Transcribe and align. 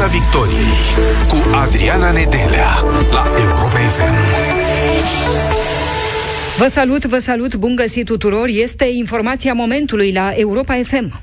Piața 0.00 0.18
Victoriei 0.18 0.76
cu 1.28 1.56
Adriana 1.56 2.10
Nedelea 2.10 2.68
la 3.10 3.26
Europa 3.38 3.78
FM. 3.78 4.14
Vă 6.58 6.68
salut, 6.70 7.04
vă 7.04 7.18
salut, 7.18 7.54
bun 7.54 7.76
găsit 7.76 8.04
tuturor. 8.04 8.46
Este 8.48 8.84
informația 8.84 9.52
momentului 9.52 10.12
la 10.12 10.30
Europa 10.34 10.74
FM. 10.84 11.20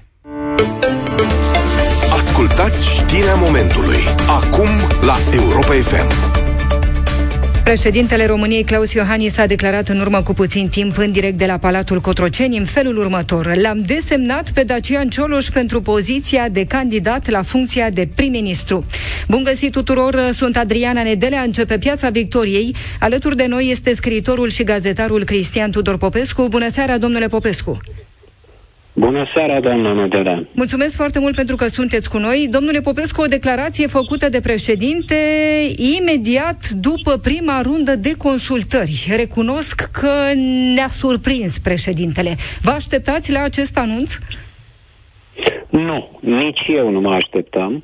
Ascultați 2.11 2.87
știrea 2.87 3.35
momentului 3.35 4.01
acum 4.27 4.69
la 5.01 5.15
Europa 5.33 5.73
FM. 5.73 6.36
Președintele 7.67 8.25
României, 8.25 8.63
Claus 8.63 8.93
Iohannis, 8.93 9.37
a 9.37 9.45
declarat 9.45 9.87
în 9.87 9.99
urmă 9.99 10.21
cu 10.21 10.33
puțin 10.33 10.69
timp 10.69 10.97
în 10.97 11.11
direct 11.11 11.37
de 11.37 11.45
la 11.45 11.57
Palatul 11.57 12.01
Cotroceni 12.01 12.57
în 12.57 12.65
felul 12.65 12.97
următor. 12.97 13.55
L-am 13.55 13.83
desemnat 13.85 14.51
pe 14.51 14.63
Dacian 14.63 15.09
Cioloș 15.09 15.47
pentru 15.47 15.81
poziția 15.81 16.49
de 16.49 16.65
candidat 16.65 17.29
la 17.29 17.41
funcția 17.41 17.89
de 17.89 18.09
prim-ministru. 18.15 18.85
Bun 19.27 19.43
găsit 19.43 19.71
tuturor, 19.71 20.29
sunt 20.33 20.57
Adriana 20.57 21.03
Nedelea, 21.03 21.41
începe 21.41 21.77
Piața 21.77 22.09
Victoriei. 22.09 22.75
Alături 22.99 23.35
de 23.35 23.45
noi 23.45 23.69
este 23.71 23.95
scriitorul 23.95 24.49
și 24.49 24.63
gazetarul 24.63 25.23
Cristian 25.23 25.71
Tudor 25.71 25.97
Popescu. 25.97 26.47
Bună 26.47 26.69
seara, 26.69 26.97
domnule 26.97 27.27
Popescu! 27.27 27.81
Bună 28.99 29.25
seara, 29.33 29.59
doamna 29.59 29.91
Nădelea. 29.93 30.43
Mulțumesc 30.51 30.95
foarte 30.95 31.19
mult 31.19 31.35
pentru 31.35 31.55
că 31.55 31.65
sunteți 31.65 32.09
cu 32.09 32.17
noi. 32.17 32.47
Domnule 32.51 32.79
Popescu, 32.79 33.21
o 33.21 33.25
declarație 33.25 33.87
făcută 33.87 34.29
de 34.29 34.41
președinte 34.41 35.15
imediat 35.99 36.69
după 36.69 37.17
prima 37.17 37.61
rundă 37.61 37.95
de 37.95 38.13
consultări. 38.17 39.07
Recunosc 39.15 39.89
că 39.91 40.33
ne-a 40.73 40.87
surprins 40.87 41.59
președintele. 41.59 42.35
Vă 42.61 42.71
așteptați 42.71 43.31
la 43.31 43.41
acest 43.41 43.77
anunț? 43.77 44.13
Nu, 45.69 46.19
nici 46.19 46.61
eu 46.67 46.89
nu 46.89 46.99
mă 46.99 47.13
așteptam. 47.13 47.83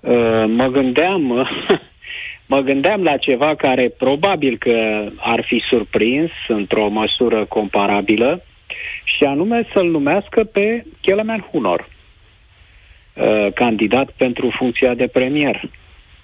Uh, 0.00 0.44
mă 0.46 0.68
gândeam, 0.72 1.48
mă 2.52 2.60
gândeam 2.60 3.02
la 3.02 3.16
ceva 3.16 3.54
care 3.54 3.92
probabil 3.98 4.56
că 4.58 5.04
ar 5.16 5.44
fi 5.46 5.62
surprins 5.68 6.30
într-o 6.48 6.88
măsură 6.88 7.44
comparabilă 7.44 8.42
și 9.04 9.24
anume 9.24 9.66
să-l 9.72 9.90
numească 9.90 10.44
pe 10.44 10.84
Kelemen 11.00 11.46
Hunor, 11.50 11.88
uh, 13.14 13.52
candidat 13.54 14.10
pentru 14.10 14.50
funcția 14.58 14.94
de 14.94 15.06
premier. 15.06 15.70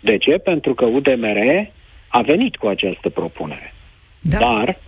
De 0.00 0.18
ce? 0.18 0.30
Pentru 0.30 0.74
că 0.74 0.84
UDMR 0.84 1.68
a 2.08 2.20
venit 2.20 2.56
cu 2.56 2.66
această 2.66 3.08
propunere. 3.08 3.74
Da. 4.20 4.38
Dar, 4.38 4.78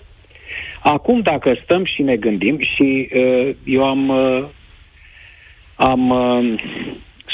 acum 0.81 1.21
dacă 1.21 1.57
stăm 1.63 1.85
și 1.85 2.03
ne 2.03 2.17
gândim, 2.17 2.59
și 2.61 3.09
uh, 3.15 3.55
eu 3.65 3.85
am, 3.85 4.09
uh, 4.09 4.45
am 5.77 6.11
uh, 6.11 6.61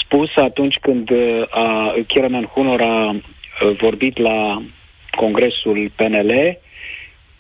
spus 0.05 0.37
atunci 0.37 0.77
când 0.81 1.11
uh, 1.11 1.43
a, 1.49 1.95
Kelemen 2.07 2.45
Hunor 2.45 2.81
a 2.81 3.11
uh, 3.11 3.77
vorbit 3.77 4.19
la 4.19 4.63
Congresul 5.11 5.91
PNL, 5.95 6.59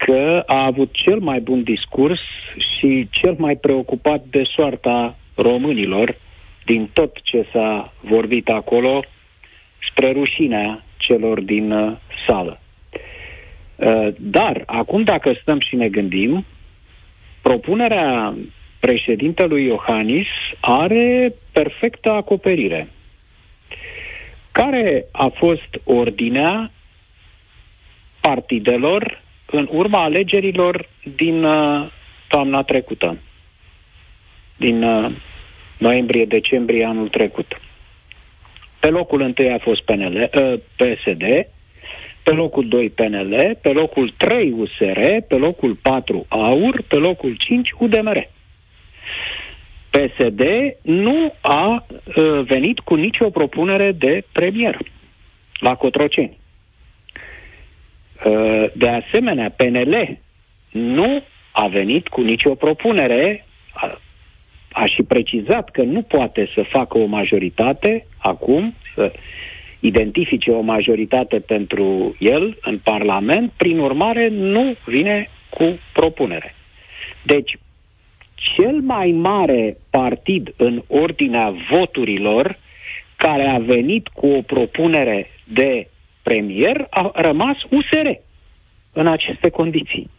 că 0.04 0.42
a 0.46 0.64
avut 0.64 0.88
cel 0.92 1.18
mai 1.18 1.40
bun 1.40 1.62
discurs 1.62 2.20
și 2.56 3.08
cel 3.10 3.34
mai 3.38 3.56
preocupat 3.56 4.24
de 4.30 4.42
soarta 4.54 5.16
românilor 5.34 6.16
din 6.64 6.88
tot 6.92 7.16
ce 7.22 7.46
s-a 7.52 7.92
vorbit 8.00 8.48
acolo, 8.48 9.04
spre 9.90 10.12
rușinea 10.12 10.84
celor 10.96 11.40
din 11.40 11.70
uh, 11.70 11.96
sală. 12.26 12.60
Uh, 13.76 14.08
dar, 14.18 14.62
acum 14.66 15.02
dacă 15.02 15.32
stăm 15.40 15.60
și 15.60 15.76
ne 15.76 15.88
gândim, 15.88 16.44
propunerea 17.42 18.34
președintelui 18.80 19.64
Iohannis 19.64 20.26
are 20.60 21.34
perfectă 21.52 22.10
acoperire. 22.10 22.88
Care 24.52 25.04
a 25.12 25.30
fost 25.34 25.68
ordinea 25.84 26.70
partidelor 28.20 29.22
în 29.46 29.68
urma 29.70 30.02
alegerilor 30.02 30.88
din 31.16 31.44
uh, 31.44 31.86
toamna 32.28 32.62
trecută, 32.62 33.16
din 34.56 34.82
uh, 34.82 35.10
noiembrie-decembrie 35.78 36.84
anul 36.84 37.08
trecut. 37.08 37.60
Pe 38.80 38.88
locul 38.88 39.20
întâi 39.20 39.52
a 39.52 39.58
fost 39.58 39.82
PNL, 39.82 40.30
uh, 40.34 40.54
PSD, 40.76 41.22
pe 42.22 42.30
locul 42.30 42.68
2 42.68 42.90
PNL, 42.90 43.58
pe 43.62 43.68
locul 43.68 44.12
3 44.16 44.50
USR, 44.50 45.00
pe 45.28 45.34
locul 45.34 45.74
4 45.74 46.26
AUR, 46.28 46.82
pe 46.88 46.96
locul 46.96 47.34
5 47.34 47.70
UDMR. 47.78 48.28
PSD 49.90 50.42
nu 50.82 51.34
a 51.40 51.86
uh, 51.88 52.40
venit 52.46 52.78
cu 52.78 52.94
nicio 52.94 53.30
propunere 53.30 53.92
de 53.92 54.24
premier 54.32 54.78
la 55.58 55.74
Cotroceni. 55.74 56.38
Uh, 58.24 58.64
de 58.72 58.88
asemenea, 58.88 59.52
PNL 59.56 60.18
nu 60.70 61.22
a 61.50 61.66
venit 61.66 62.08
cu 62.08 62.20
nicio 62.20 62.54
propunere, 62.54 63.46
a, 63.72 63.98
a 64.72 64.86
și 64.86 65.02
precizat 65.02 65.70
că 65.70 65.82
nu 65.82 66.02
poate 66.02 66.50
să 66.54 66.62
facă 66.62 66.98
o 66.98 67.04
majoritate 67.04 68.06
acum, 68.18 68.74
să 68.94 69.12
identifice 69.80 70.50
o 70.50 70.60
majoritate 70.60 71.38
pentru 71.38 72.16
el 72.18 72.58
în 72.60 72.78
Parlament, 72.78 73.52
prin 73.56 73.78
urmare 73.78 74.28
nu 74.28 74.74
vine 74.84 75.30
cu 75.50 75.78
propunere. 75.92 76.54
Deci, 77.22 77.58
cel 78.34 78.80
mai 78.80 79.10
mare 79.10 79.76
partid 79.90 80.54
în 80.56 80.82
ordinea 80.86 81.54
voturilor 81.70 82.58
care 83.16 83.46
a 83.46 83.58
venit 83.58 84.08
cu 84.08 84.26
o 84.26 84.40
propunere 84.40 85.30
de 85.44 85.88
premier 86.24 86.86
a 86.90 87.10
rămas 87.14 87.56
USR 87.70 88.08
în 88.92 89.06
aceste 89.06 89.48
condiții. 89.48 90.10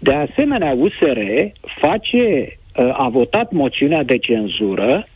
De 0.00 0.14
asemenea, 0.14 0.72
USR 0.72 1.18
face, 1.60 2.56
ă, 2.76 2.94
a 2.96 3.08
votat 3.08 3.50
moțiunea 3.50 4.02
de 4.02 4.18
cenzură, 4.18 5.06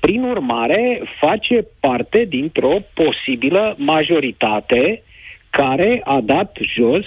prin 0.00 0.22
urmare 0.22 1.02
face 1.18 1.66
parte 1.80 2.24
dintr-o 2.24 2.76
posibilă 2.94 3.74
majoritate 3.78 5.02
care 5.50 6.00
a 6.04 6.20
dat 6.20 6.56
jos 6.60 7.06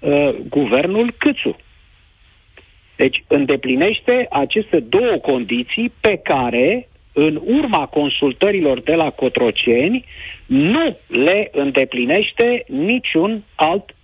uh, 0.00 0.34
guvernul 0.48 1.14
Câțu. 1.18 1.56
Deci 2.96 3.24
îndeplinește 3.26 4.26
aceste 4.30 4.80
două 4.80 5.16
condiții 5.16 5.92
pe 6.00 6.16
care 6.16 6.88
în 7.20 7.40
urma 7.44 7.86
consultărilor 7.86 8.80
de 8.80 8.94
la 8.94 9.10
Cotroceni, 9.10 10.04
nu 10.46 10.96
le 11.06 11.50
îndeplinește 11.52 12.64
niciun 12.66 13.42
alt 13.54 13.94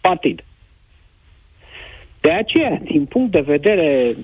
partid. 0.00 0.44
De 2.20 2.32
aceea, 2.32 2.80
din 2.84 3.04
punct 3.04 3.30
de 3.30 3.40
vedere 3.40 4.16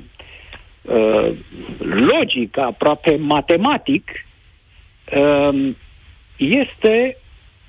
uh, 0.83 1.31
logic, 1.79 2.59
aproape 2.59 3.17
matematic, 3.17 4.27
uh, 5.17 5.71
este 6.37 7.17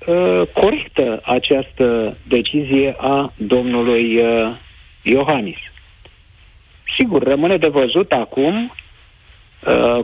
uh, 0.06 0.42
corectă 0.52 1.20
această 1.24 2.16
decizie 2.28 2.94
a 2.98 3.32
domnului 3.36 4.16
uh, 4.16 4.56
Iohannis. 5.02 5.58
Sigur, 6.96 7.22
rămâne 7.22 7.56
de 7.56 7.68
văzut 7.68 8.12
acum 8.12 8.54
Uh, 8.54 8.83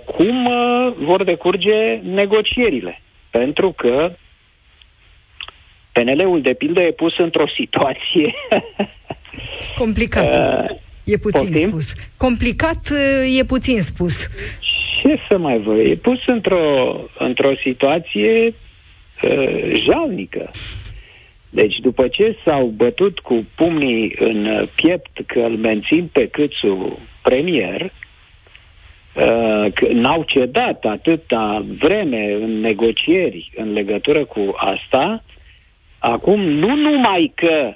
cum 0.04 0.47
uh, 0.47 0.93
vor 0.98 1.25
decurge 1.25 2.00
negocierile. 2.03 3.00
Pentru 3.31 3.72
că 3.72 4.12
PNL-ul, 5.93 6.41
de 6.41 6.53
pildă, 6.53 6.81
e 6.81 6.91
pus 6.91 7.19
într-o 7.19 7.48
situație... 7.56 8.34
Complicat. 9.78 10.69
Uh, 10.71 10.76
e 11.04 11.16
puțin 11.16 11.41
poftim? 11.41 11.69
spus. 11.69 11.93
Complicat 12.16 12.88
uh, 12.93 13.38
e 13.38 13.44
puțin 13.44 13.82
spus. 13.82 14.28
Ce 15.03 15.19
să 15.28 15.38
mai 15.38 15.59
vă... 15.59 15.75
E 15.75 15.94
pus 15.94 16.27
într-o, 16.27 16.97
într-o 17.18 17.54
situație 17.63 18.54
uh, 19.22 19.83
jalnică. 19.84 20.51
Deci 21.51 21.77
după 21.77 22.09
ce 22.09 22.36
s-au 22.45 22.66
bătut 22.66 23.18
cu 23.18 23.45
pumnii 23.54 24.15
în 24.18 24.68
piept 24.74 25.21
că 25.27 25.39
îl 25.39 25.56
mențin 25.56 26.09
pe 26.13 26.28
Câțu 26.28 26.98
premier, 27.22 27.83
Uh, 27.83 27.99
n-au 29.92 30.22
cedat 30.22 30.84
atâta 30.84 31.64
vreme 31.78 32.32
în 32.32 32.60
negocieri 32.60 33.50
în 33.56 33.72
legătură 33.72 34.24
cu 34.24 34.54
asta, 34.56 35.22
acum 35.98 36.40
nu 36.40 36.74
numai 36.74 37.32
că 37.34 37.72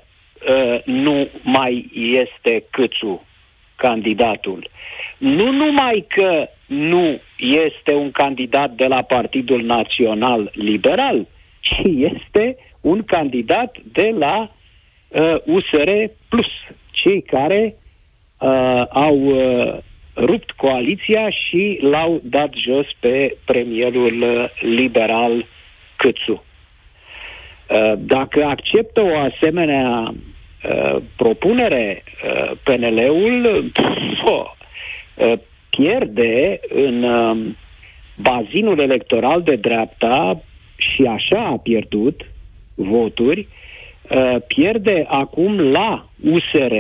uh, 0.49 0.83
nu 0.85 1.29
mai 1.43 1.91
este 1.95 2.65
Câțu 2.71 3.27
candidatul, 3.77 4.69
nu 5.19 5.51
numai 5.51 6.05
că 6.09 6.49
nu 6.67 7.21
este 7.37 7.95
un 7.95 8.11
candidat 8.11 8.71
de 8.71 8.85
la 8.85 9.03
Partidul 9.03 9.63
Național 9.63 10.51
Liberal, 10.53 11.27
ci 11.67 11.83
este 11.85 12.57
un 12.81 13.03
candidat 13.03 13.77
de 13.93 14.15
la 14.19 14.51
uh, 15.09 15.37
USR 15.45 15.91
Plus, 16.29 16.51
cei 16.91 17.23
care 17.23 17.75
uh, 18.39 18.83
au 18.89 19.17
uh, 19.17 19.77
rupt 20.17 20.51
coaliția 20.51 21.31
și 21.31 21.79
l-au 21.81 22.21
dat 22.23 22.53
jos 22.55 22.87
pe 23.01 23.37
premierul 23.45 24.23
uh, 24.23 24.45
liberal 24.61 25.47
Câțu. 25.97 26.45
Uh, 27.71 27.93
dacă 27.99 28.45
acceptă 28.45 29.03
o 29.03 29.19
asemenea 29.19 30.15
uh, 30.15 30.97
propunere 31.17 32.03
PNL-ul, 32.63 33.73
pierde 35.71 36.61
în 36.69 37.05
bazinul 38.17 38.79
electoral 38.79 39.43
de 39.43 39.55
dreapta 39.55 40.43
și 40.77 41.03
așa 41.03 41.45
a 41.45 41.57
pierdut 41.63 42.27
voturi, 42.75 43.49
pierde 44.47 45.05
acum 45.09 45.61
la 45.61 46.07
USR 46.23 46.75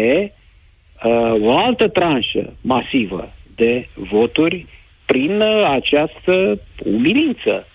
uh, 1.05 1.35
o 1.41 1.56
altă 1.59 1.89
tranșă 1.89 2.53
masivă 2.61 3.33
de 3.56 3.89
voturi 3.95 4.67
prin 5.06 5.41
uh, 5.41 5.65
această 5.65 6.61
umilință, 6.85 7.67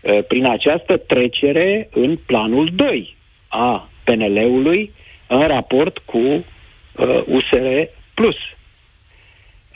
uh, 0.00 0.18
prin 0.28 0.46
această 0.46 0.96
trecere 0.96 1.88
în 1.92 2.18
planul 2.26 2.68
2 2.74 3.16
a 3.48 3.88
PNL-ului 4.04 4.92
în 5.26 5.46
raport 5.46 5.98
cu 5.98 6.18
uh, 6.18 6.44
USR 7.26 7.66
Plus. 8.14 8.36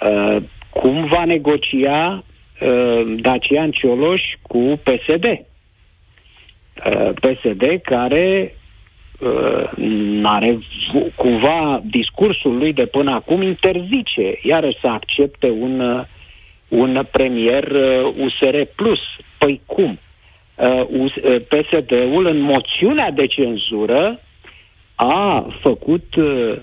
Uh, 0.00 0.43
cum 0.70 1.05
va 1.05 1.25
negocia 1.25 2.25
uh, 2.61 3.14
Dacian 3.17 3.70
Cioloș 3.70 4.22
cu 4.43 4.81
PSD? 4.82 5.25
Uh, 5.25 7.11
PSD 7.20 7.81
care 7.82 8.55
uh, 9.18 10.22
are 10.22 10.58
cumva 11.14 11.80
discursul 11.84 12.56
lui 12.56 12.72
de 12.72 12.86
până 12.86 13.10
acum 13.10 13.42
interzice 13.42 14.38
iarăși 14.42 14.80
să 14.80 14.86
accepte 14.86 15.50
un, 15.50 15.80
uh, 15.80 16.04
un 16.68 17.06
premier 17.10 17.70
uh, 17.70 18.14
USR 18.18 18.56
plus. 18.76 19.00
Păi 19.38 19.60
cum? 19.66 19.98
Uh, 20.54 20.84
uh 20.88 21.36
PSD-ul 21.48 22.26
în 22.26 22.38
moțiunea 22.40 23.10
de 23.10 23.26
cenzură 23.26 24.20
a 24.94 25.46
făcut 25.60 26.14
uh, 26.14 26.56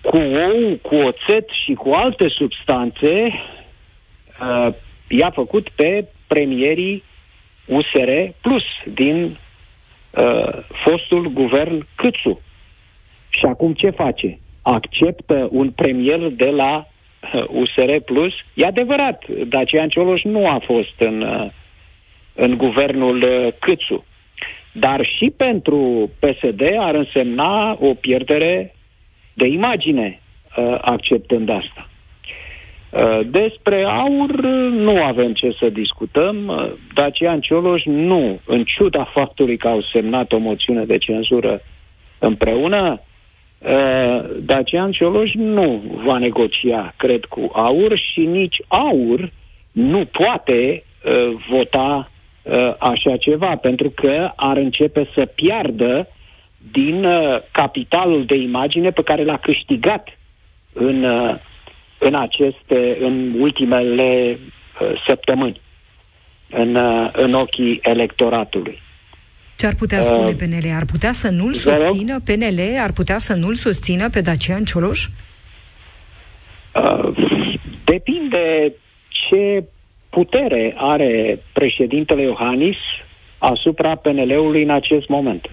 cu 0.00 0.16
ou, 0.16 0.76
cu 0.82 0.94
oțet 0.94 1.48
și 1.64 1.72
cu 1.72 1.90
alte 1.90 2.28
substanțe, 2.28 3.42
uh, 4.40 4.74
i-a 5.08 5.30
făcut 5.30 5.68
pe 5.68 6.04
premierii 6.26 7.02
USR 7.66 8.10
Plus 8.40 8.64
din 8.94 9.36
uh, 10.16 10.48
fostul 10.84 11.28
guvern 11.28 11.86
Câțu. 11.94 12.40
Și 13.28 13.44
acum 13.44 13.72
ce 13.72 13.90
face? 13.90 14.38
Acceptă 14.62 15.48
un 15.50 15.70
premier 15.70 16.18
de 16.18 16.50
la 16.50 16.86
uh, 17.34 17.44
USR 17.48 17.96
Plus? 18.04 18.32
E 18.54 18.66
adevărat, 18.66 19.24
Dacian 19.46 19.88
Cioloș 19.88 20.22
nu 20.22 20.48
a 20.48 20.62
fost 20.64 20.94
în, 20.98 21.20
uh, 21.20 21.46
în 22.34 22.56
guvernul 22.56 23.22
uh, 23.22 23.52
Câțu. 23.58 24.04
Dar 24.72 25.04
și 25.04 25.32
pentru 25.36 26.10
PSD 26.18 26.62
ar 26.78 26.94
însemna 26.94 27.76
o 27.80 27.94
pierdere 27.94 28.74
de 29.34 29.46
imagine 29.46 30.20
uh, 30.56 30.78
acceptând 30.80 31.48
asta. 31.48 31.88
Uh, 32.90 33.20
despre 33.26 33.84
aur 33.84 34.30
uh, 34.30 34.72
nu 34.72 35.02
avem 35.02 35.32
ce 35.32 35.56
să 35.58 35.68
discutăm. 35.68 36.46
Uh, 36.46 36.72
Dacian 36.94 37.40
Cioloș 37.40 37.82
nu, 37.84 38.40
în 38.44 38.64
ciuda 38.64 39.04
faptului 39.04 39.56
că 39.56 39.68
au 39.68 39.82
semnat 39.92 40.32
o 40.32 40.38
moțiune 40.38 40.84
de 40.84 40.98
cenzură 40.98 41.60
împreună, 42.18 43.00
Dacian 44.40 44.90
Cioloș 44.90 45.32
nu 45.34 45.82
va 46.04 46.18
negocia, 46.18 46.94
cred, 46.96 47.24
cu 47.24 47.50
aur 47.52 47.98
și 47.98 48.20
nici 48.20 48.56
aur 48.68 49.30
nu 49.72 50.04
poate 50.04 50.82
vota 51.48 52.10
așa 52.78 53.16
ceva, 53.16 53.56
pentru 53.56 53.90
că 53.90 54.30
ar 54.36 54.56
începe 54.56 55.08
să 55.14 55.26
piardă 55.34 56.08
din 56.72 57.06
capitalul 57.50 58.24
de 58.24 58.34
imagine 58.34 58.90
pe 58.90 59.02
care 59.02 59.24
l-a 59.24 59.38
câștigat 59.38 60.18
în 60.72 61.04
în 61.98 62.14
aceste, 62.14 62.96
în 63.00 63.34
ultimele 63.40 64.38
uh, 64.80 65.02
săptămâni, 65.06 65.60
în, 66.50 66.74
uh, 66.74 67.08
în 67.12 67.34
ochii 67.34 67.78
electoratului. 67.82 68.80
Ce 69.56 69.66
ar 69.66 69.74
putea 69.74 70.00
spune 70.00 70.28
uh, 70.28 70.34
PNL? 70.34 70.72
Ar 70.74 70.84
putea 70.84 71.12
să 71.12 71.30
nu-l 71.30 71.54
susțină 71.54 72.20
PNL? 72.24 72.60
Ar 72.80 72.92
putea 72.92 73.18
să 73.18 73.34
nu-l 73.34 73.54
susțină 73.54 74.10
pe 74.10 74.20
Dacian 74.20 74.64
Cioloș? 74.64 75.06
Uh, 76.74 77.08
depinde 77.84 78.72
ce 79.08 79.64
putere 80.10 80.74
are 80.76 81.38
președintele 81.52 82.22
Iohannis 82.22 82.76
asupra 83.38 83.94
PNL-ului 83.94 84.62
în 84.62 84.70
acest 84.70 85.08
moment. 85.08 85.50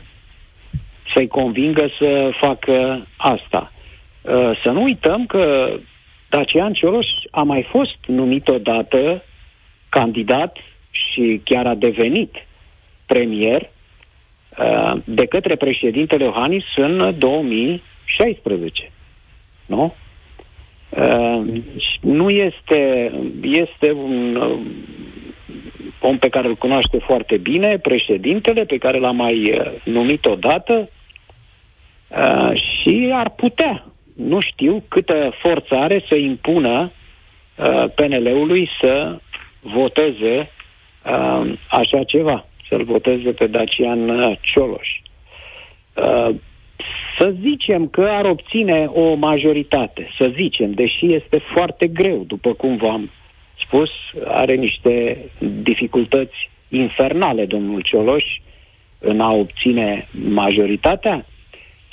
Să-i 1.13 1.27
convingă 1.27 1.87
să 1.97 2.29
facă 2.39 3.07
asta. 3.17 3.71
Uh, 4.21 4.59
să 4.63 4.69
nu 4.69 4.83
uităm 4.83 5.25
că 5.25 5.73
Dacian 6.33 6.73
Cioloș 6.73 7.07
a 7.31 7.43
mai 7.43 7.63
fost 7.69 7.97
numit 8.05 8.47
odată 8.47 9.23
candidat 9.89 10.57
și 10.91 11.41
chiar 11.43 11.65
a 11.65 11.75
devenit 11.75 12.35
premier 13.05 13.69
uh, 14.59 14.93
de 15.03 15.25
către 15.25 15.55
președintele 15.55 16.23
Iohannis 16.23 16.63
în 16.75 17.15
2016. 17.17 18.91
Nu? 19.65 19.95
Uh, 20.89 21.41
nu 22.01 22.29
este, 22.29 23.11
este 23.41 23.91
un 23.91 24.35
uh, 24.35 24.59
om 25.99 26.17
pe 26.17 26.29
care 26.29 26.47
îl 26.47 26.55
cunoaște 26.55 26.97
foarte 26.97 27.37
bine, 27.37 27.77
președintele, 27.77 28.63
pe 28.63 28.77
care 28.77 28.99
l-a 28.99 29.11
mai 29.11 29.53
uh, 29.53 29.71
numit 29.83 30.25
odată 30.25 30.89
uh, 32.09 32.51
și 32.53 33.11
ar 33.13 33.29
putea 33.29 33.85
nu 34.13 34.39
știu 34.39 34.83
câtă 34.87 35.33
forță 35.41 35.75
are 35.75 36.03
să 36.07 36.15
impună 36.15 36.91
uh, 37.55 37.85
PNL-ului 37.95 38.69
să 38.81 39.19
voteze 39.59 40.49
uh, 41.05 41.51
așa 41.69 42.03
ceva, 42.03 42.45
să-l 42.69 42.83
voteze 42.83 43.31
pe 43.31 43.47
Dacian 43.47 44.09
uh, 44.09 44.37
Cioloș. 44.41 44.87
Uh, 45.93 46.35
să 47.17 47.33
zicem 47.41 47.87
că 47.87 48.01
ar 48.01 48.25
obține 48.25 48.85
o 48.85 49.13
majoritate, 49.13 50.09
să 50.17 50.31
zicem, 50.35 50.71
deși 50.71 51.13
este 51.13 51.37
foarte 51.37 51.87
greu, 51.87 52.23
după 52.27 52.53
cum 52.53 52.77
v-am 52.77 53.09
spus, 53.65 53.89
are 54.25 54.55
niște 54.55 55.17
dificultăți 55.63 56.49
infernale 56.69 57.45
domnul 57.45 57.81
Cioloș 57.81 58.23
în 58.99 59.19
a 59.19 59.31
obține 59.31 60.07
majoritatea, 60.29 61.25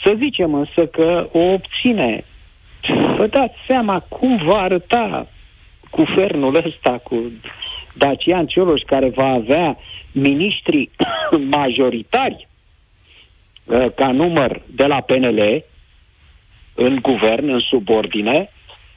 să 0.02 0.14
zicem 0.18 0.54
însă 0.54 0.86
că 0.86 1.28
o 1.32 1.38
obține. 1.38 2.24
Vă 3.16 3.26
dați 3.26 3.56
seama 3.66 4.00
cum 4.00 4.36
va 4.36 4.60
arăta 4.60 5.26
guvernul 5.90 6.54
ăsta 6.66 7.00
cu 7.02 7.32
Dacian 7.94 8.46
Cioloș 8.46 8.80
care 8.86 9.08
va 9.08 9.26
avea 9.26 9.76
miniștri 10.12 10.90
majoritari 11.56 12.48
uh, 13.64 13.86
ca 13.94 14.12
număr 14.12 14.60
de 14.66 14.84
la 14.84 15.00
PNL 15.00 15.64
în 16.74 16.98
guvern, 17.02 17.48
în 17.48 17.58
subordine, 17.58 18.50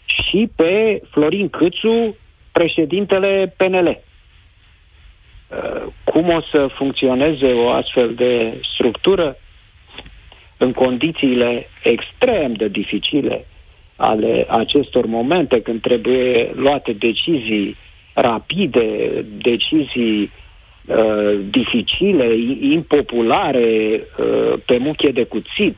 și 0.06 0.50
pe 0.56 1.02
Florin 1.12 1.50
Câțu, 1.50 2.16
președintele 2.52 3.54
PNL. 3.58 3.88
Uh, 3.88 5.84
cum 6.04 6.30
o 6.30 6.42
să 6.52 6.68
funcționeze 6.68 7.46
o 7.46 7.70
astfel 7.70 8.14
de 8.14 8.62
structură? 8.74 9.38
În 10.58 10.72
condițiile 10.72 11.68
extrem 11.84 12.54
de 12.54 12.68
dificile 12.68 13.46
ale 13.96 14.46
acestor 14.50 15.06
momente 15.06 15.62
când 15.62 15.82
trebuie 15.82 16.52
luate 16.56 16.92
decizii 16.92 17.76
rapide, 18.14 19.10
decizii 19.38 20.32
uh, 20.86 21.40
dificile, 21.50 22.36
impopulare, 22.60 24.02
uh, 24.18 24.54
pe 24.66 24.78
muche 24.78 25.12
de 25.12 25.24
cuțit. 25.24 25.78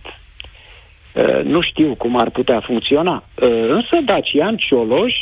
Uh, 1.13 1.43
nu 1.43 1.61
știu 1.61 1.95
cum 1.95 2.17
ar 2.17 2.29
putea 2.29 2.59
funcționa. 2.59 3.23
Uh, 3.41 3.49
însă 3.67 3.99
Dacian 4.05 4.57
Cioloș, 4.57 5.13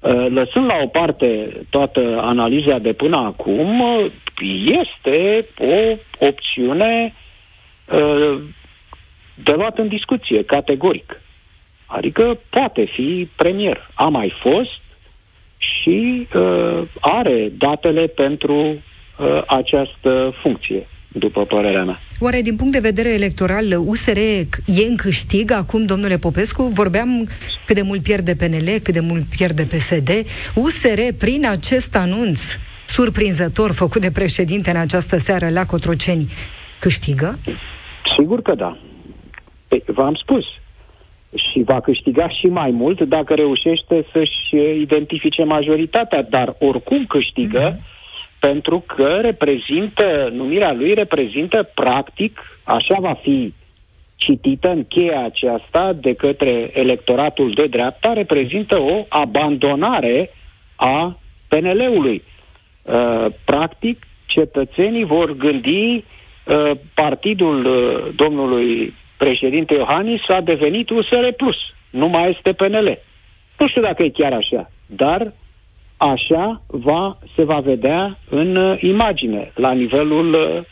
uh, 0.00 0.26
lăsând 0.28 0.66
la 0.66 0.78
o 0.82 0.86
parte 0.86 1.48
toată 1.70 2.20
analiza 2.20 2.78
de 2.78 2.92
până 2.92 3.16
acum, 3.16 3.84
este 4.82 5.46
o 5.58 5.96
opțiune 6.26 7.14
uh, 7.92 8.38
de 9.42 9.52
luat 9.52 9.78
în 9.78 9.88
discuție, 9.88 10.44
categoric. 10.44 11.20
Adică 11.86 12.38
poate 12.50 12.84
fi 12.84 13.28
premier. 13.36 13.90
A 13.94 14.08
mai 14.08 14.34
fost 14.40 14.80
și 15.58 16.28
uh, 16.34 16.82
are 17.00 17.52
datele 17.58 18.06
pentru 18.06 18.54
uh, 18.56 19.42
această 19.46 20.34
funcție. 20.42 20.86
după 21.08 21.44
părerea 21.44 21.84
mea. 21.84 22.00
Oare 22.20 22.42
din 22.42 22.56
punct 22.56 22.72
de 22.72 22.78
vedere 22.78 23.08
electoral 23.08 23.64
USR 23.86 24.16
e 24.16 24.86
în 24.88 24.96
câștig 24.96 25.50
acum, 25.50 25.86
domnule 25.86 26.16
Popescu? 26.16 26.62
Vorbeam 26.62 27.28
cât 27.66 27.74
de 27.76 27.82
mult 27.82 28.02
pierde 28.02 28.34
PNL, 28.34 28.78
cât 28.82 28.94
de 28.94 29.00
mult 29.00 29.22
pierde 29.36 29.62
PSD. 29.62 30.10
USR, 30.54 31.00
prin 31.18 31.46
acest 31.46 31.96
anunț 31.96 32.40
surprinzător 32.86 33.72
făcut 33.72 34.00
de 34.00 34.10
președinte 34.10 34.70
în 34.70 34.76
această 34.76 35.18
seară 35.18 35.48
la 35.48 35.66
Cotroceni, 35.66 36.30
câștigă? 36.78 37.38
Sigur 38.16 38.42
că 38.42 38.54
da. 38.54 38.76
Păi, 39.68 39.82
v-am 39.86 40.14
spus. 40.14 40.44
Și 41.34 41.62
va 41.62 41.80
câștiga 41.80 42.28
și 42.28 42.46
mai 42.46 42.70
mult 42.70 43.00
dacă 43.00 43.34
reușește 43.34 44.06
să-și 44.12 44.56
identifice 44.80 45.44
majoritatea, 45.44 46.22
dar 46.22 46.54
oricum 46.58 47.04
câștigă 47.06 47.72
mm-hmm 47.72 47.94
pentru 48.48 48.84
că 48.86 49.18
reprezintă, 49.20 50.30
numirea 50.32 50.72
lui 50.72 50.94
reprezintă 50.94 51.70
practic, 51.74 52.60
așa 52.64 52.96
va 53.00 53.12
fi 53.12 53.52
citită 54.16 54.68
în 54.68 54.84
cheia 54.84 55.24
aceasta 55.24 55.92
de 55.92 56.14
către 56.14 56.70
electoratul 56.72 57.50
de 57.50 57.66
dreapta, 57.66 58.12
reprezintă 58.12 58.78
o 58.80 59.04
abandonare 59.08 60.30
a 60.76 61.18
PNL-ului. 61.48 62.22
Uh, 62.82 63.26
practic, 63.44 64.06
cetățenii 64.26 65.04
vor 65.04 65.36
gândi 65.36 66.04
uh, 66.44 66.70
partidul 66.94 67.64
uh, 67.64 68.14
domnului 68.16 68.94
președinte 69.16 69.74
Iohannis 69.74 70.20
a 70.28 70.40
devenit 70.40 70.90
USR+. 70.90 71.28
Nu 71.90 72.08
mai 72.08 72.30
este 72.30 72.52
PNL. 72.52 72.98
Nu 73.58 73.68
știu 73.68 73.82
dacă 73.82 74.02
e 74.02 74.08
chiar 74.08 74.32
așa, 74.32 74.70
dar 74.86 75.32
așa 75.96 76.62
va, 76.66 77.18
se 77.34 77.44
va 77.44 77.60
vedea 77.60 78.18
în 78.28 78.56
uh, 78.56 78.82
imagine, 78.82 79.52
la 79.54 79.72
nivelul, 79.72 80.32
uh, 80.34 80.64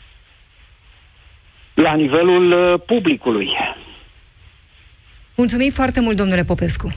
la 1.73 1.93
nivelul 1.93 2.51
uh, 2.51 2.79
publicului. 2.85 3.49
Mulțumim 5.35 5.71
foarte 5.71 5.99
mult, 5.99 6.17
domnule 6.17 6.43
Popescu. 6.43 6.93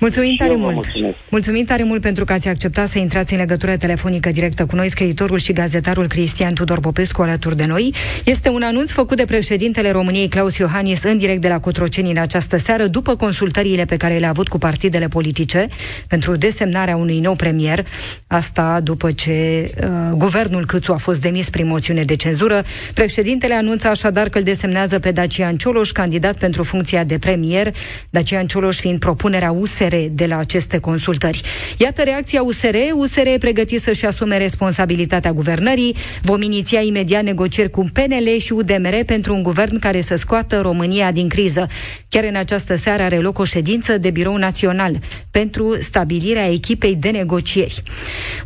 Mulțumim 0.00 0.34
tare 0.38 0.54
mult. 0.54 0.74
Mulțumesc. 0.74 1.16
Mulțumim 1.28 1.64
tare 1.64 1.82
mult 1.82 2.00
pentru 2.00 2.24
că 2.24 2.32
ați 2.32 2.48
acceptat 2.48 2.88
să 2.88 2.98
intrați 2.98 3.32
în 3.32 3.38
legătură 3.38 3.76
telefonică 3.76 4.30
directă 4.30 4.66
cu 4.66 4.76
noi, 4.76 4.90
scriitorul 4.90 5.38
și 5.38 5.52
gazetarul 5.52 6.06
Cristian 6.06 6.54
Tudor 6.54 6.80
Popescu 6.80 7.22
alături 7.22 7.56
de 7.56 7.64
noi. 7.66 7.94
Este 8.24 8.48
un 8.48 8.62
anunț 8.62 8.90
făcut 8.90 9.16
de 9.16 9.24
președintele 9.24 9.90
României 9.90 10.28
Claus 10.28 10.56
Iohannis 10.56 11.02
în 11.02 11.18
direct 11.18 11.40
de 11.40 11.48
la 11.48 11.60
Cotroceni 11.60 12.10
în 12.10 12.16
această 12.16 12.56
seară, 12.56 12.86
după 12.86 13.16
consultările 13.16 13.84
pe 13.84 13.96
care 13.96 14.18
le-a 14.18 14.28
avut 14.28 14.48
cu 14.48 14.58
partidele 14.58 15.08
politice 15.08 15.68
pentru 16.08 16.36
desemnarea 16.36 16.96
unui 16.96 17.20
nou 17.20 17.34
premier. 17.34 17.86
Asta 18.26 18.80
după 18.82 19.10
ce 19.12 19.70
uh, 19.82 19.88
guvernul 20.14 20.66
Câțu 20.66 20.92
a 20.92 20.96
fost 20.96 21.20
demis 21.20 21.50
prin 21.50 21.66
moțiune 21.66 22.02
de 22.02 22.16
cenzură. 22.16 22.62
Președintele 22.94 23.54
anunță 23.54 23.88
așadar 23.88 24.28
că 24.28 24.38
îl 24.38 24.44
desemnează 24.44 24.98
pe 24.98 25.10
Dacian 25.10 25.56
Cioloș, 25.56 25.90
candidat 25.90 26.38
pentru 26.38 26.62
funcția 26.62 27.04
de 27.04 27.18
premier, 27.18 27.74
Dacian 28.10 28.46
Cioloș 28.46 28.76
fiind 28.76 28.98
propunerea 28.98 29.50
USR 29.50 29.89
USR 29.90 30.08
de 30.10 30.26
la 30.26 30.38
aceste 30.38 30.78
consultări. 30.78 31.40
Iată 31.76 32.02
reacția 32.02 32.42
USR. 32.42 32.76
USR 32.94 33.26
e 33.26 33.36
pregătit 33.38 33.80
să-și 33.80 34.06
asume 34.06 34.38
responsabilitatea 34.38 35.32
guvernării. 35.32 35.96
Vom 36.22 36.42
iniția 36.42 36.80
imediat 36.80 37.22
negocieri 37.22 37.70
cu 37.70 37.90
PNL 37.92 38.38
și 38.38 38.52
UDMR 38.52 39.04
pentru 39.06 39.34
un 39.34 39.42
guvern 39.42 39.78
care 39.78 40.00
să 40.00 40.14
scoată 40.14 40.60
România 40.60 41.12
din 41.12 41.28
criză. 41.28 41.66
Chiar 42.08 42.24
în 42.24 42.36
această 42.36 42.76
seară 42.76 43.02
are 43.02 43.16
loc 43.16 43.38
o 43.38 43.44
ședință 43.44 43.98
de 43.98 44.10
birou 44.10 44.36
național 44.36 44.98
pentru 45.30 45.76
stabilirea 45.80 46.50
echipei 46.50 46.94
de 46.94 47.10
negocieri. 47.10 47.82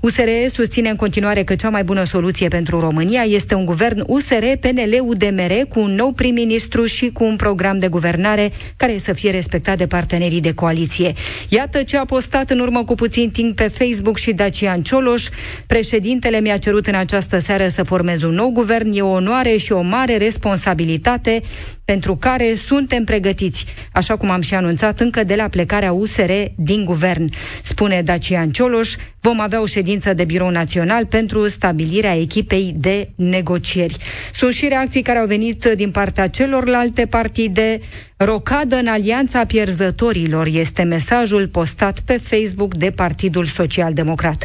USR 0.00 0.28
susține 0.48 0.88
în 0.88 0.96
continuare 0.96 1.44
că 1.44 1.54
cea 1.54 1.68
mai 1.68 1.84
bună 1.84 2.04
soluție 2.04 2.48
pentru 2.48 2.80
România 2.80 3.22
este 3.22 3.54
un 3.54 3.64
guvern 3.64 4.04
USR, 4.06 4.44
PNL, 4.60 5.00
UDMR 5.02 5.52
cu 5.68 5.80
un 5.80 5.94
nou 5.94 6.12
prim-ministru 6.12 6.84
și 6.84 7.10
cu 7.10 7.24
un 7.24 7.36
program 7.36 7.78
de 7.78 7.88
guvernare 7.88 8.52
care 8.76 8.98
să 8.98 9.12
fie 9.12 9.30
respectat 9.30 9.76
de 9.76 9.86
partenerii 9.86 10.40
de 10.40 10.54
coaliție. 10.54 11.14
Iată 11.48 11.82
ce 11.82 11.96
a 11.96 12.04
postat 12.04 12.50
în 12.50 12.58
urmă 12.58 12.84
cu 12.84 12.94
puțin 12.94 13.30
timp 13.30 13.56
pe 13.56 13.68
Facebook 13.68 14.18
și 14.18 14.32
Dacian 14.32 14.82
Cioloș. 14.82 15.28
Președintele 15.66 16.40
mi-a 16.40 16.56
cerut 16.58 16.86
în 16.86 16.94
această 16.94 17.38
seară 17.38 17.68
să 17.68 17.82
formez 17.82 18.22
un 18.22 18.34
nou 18.34 18.50
guvern. 18.50 18.92
E 18.92 19.00
o 19.02 19.08
onoare 19.08 19.56
și 19.56 19.72
o 19.72 19.80
mare 19.80 20.16
responsabilitate 20.16 21.42
pentru 21.84 22.16
care 22.16 22.54
suntem 22.54 23.04
pregătiți, 23.04 23.64
așa 23.92 24.16
cum 24.16 24.30
am 24.30 24.40
și 24.40 24.54
anunțat 24.54 25.00
încă 25.00 25.24
de 25.24 25.34
la 25.34 25.48
plecarea 25.48 25.92
USR 25.92 26.30
din 26.56 26.84
guvern. 26.84 27.30
Spune 27.62 28.02
Dacian 28.02 28.50
Cioloș, 28.50 28.94
vom 29.24 29.40
avea 29.40 29.60
o 29.60 29.66
ședință 29.66 30.14
de 30.14 30.24
birou 30.24 30.50
național 30.50 31.06
pentru 31.06 31.48
stabilirea 31.48 32.16
echipei 32.16 32.74
de 32.76 33.08
negocieri. 33.14 33.96
Sunt 34.32 34.52
și 34.52 34.68
reacții 34.68 35.02
care 35.02 35.18
au 35.18 35.26
venit 35.26 35.64
din 35.64 35.90
partea 35.90 36.28
celorlalte 36.28 37.06
partide. 37.06 37.80
Rocadă 38.16 38.76
în 38.76 38.86
alianța 38.86 39.44
pierzătorilor 39.44 40.46
este 40.46 40.82
mesajul 40.82 41.48
postat 41.48 42.00
pe 42.00 42.20
Facebook 42.22 42.74
de 42.74 42.90
Partidul 42.90 43.44
Social 43.44 43.92
Democrat. 43.92 44.44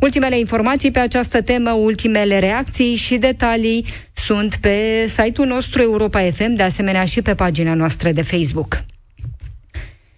Ultimele 0.00 0.38
informații 0.38 0.90
pe 0.90 0.98
această 0.98 1.42
temă, 1.42 1.70
ultimele 1.70 2.38
reacții 2.38 2.94
și 2.94 3.16
detalii 3.16 3.86
sunt 4.12 4.56
pe 4.60 5.06
site-ul 5.08 5.46
nostru 5.46 5.82
Europa 5.82 6.20
FM, 6.20 6.52
de 6.54 6.62
asemenea 6.62 7.04
și 7.04 7.22
pe 7.22 7.34
pagina 7.34 7.74
noastră 7.74 8.10
de 8.10 8.22
Facebook. 8.22 8.84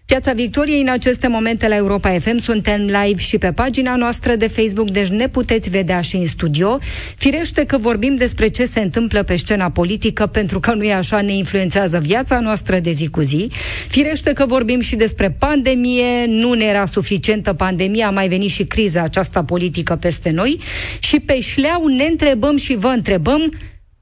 Piața 0.09 0.33
Victoriei 0.33 0.81
în 0.81 0.88
aceste 0.88 1.29
momente 1.29 1.69
la 1.69 1.77
Europa 1.77 2.19
FM 2.19 2.38
suntem 2.38 2.81
live 2.81 3.21
și 3.21 3.38
pe 3.38 3.53
pagina 3.53 3.97
noastră 3.97 4.37
de 4.37 4.47
Facebook, 4.47 4.91
deci 4.91 5.09
ne 5.09 5.29
puteți 5.29 5.71
vedea 5.71 6.00
și 6.00 6.17
în 6.17 6.27
studio. 6.27 6.79
Firește 7.17 7.65
că 7.65 7.79
vorbim 7.79 8.15
despre 8.15 8.49
ce 8.49 8.65
se 8.65 8.81
întâmplă 8.81 9.23
pe 9.23 9.37
scena 9.37 9.71
politică, 9.71 10.27
pentru 10.27 10.61
că 10.61 10.75
nu 10.75 10.83
e 10.83 10.93
așa, 10.93 11.21
ne 11.21 11.33
influențează 11.33 11.99
viața 11.99 12.41
noastră 12.41 12.79
de 12.79 12.91
zi 12.91 13.09
cu 13.09 13.21
zi. 13.21 13.50
Firește 13.88 14.33
că 14.33 14.47
vorbim 14.47 14.81
și 14.81 14.97
despre 14.97 15.31
pandemie, 15.31 16.27
nu 16.27 16.53
ne 16.53 16.65
era 16.65 16.87
suficientă 16.87 17.53
pandemia, 17.53 18.07
a 18.07 18.11
mai 18.11 18.29
venit 18.29 18.50
și 18.50 18.65
criza 18.65 19.03
aceasta 19.03 19.45
politică 19.45 19.97
peste 19.97 20.31
noi. 20.31 20.59
Și 20.99 21.21
pe 21.21 21.41
șleau 21.41 21.87
ne 21.87 22.05
întrebăm 22.05 22.57
și 22.57 22.75
vă 22.75 22.88
întrebăm 22.88 23.53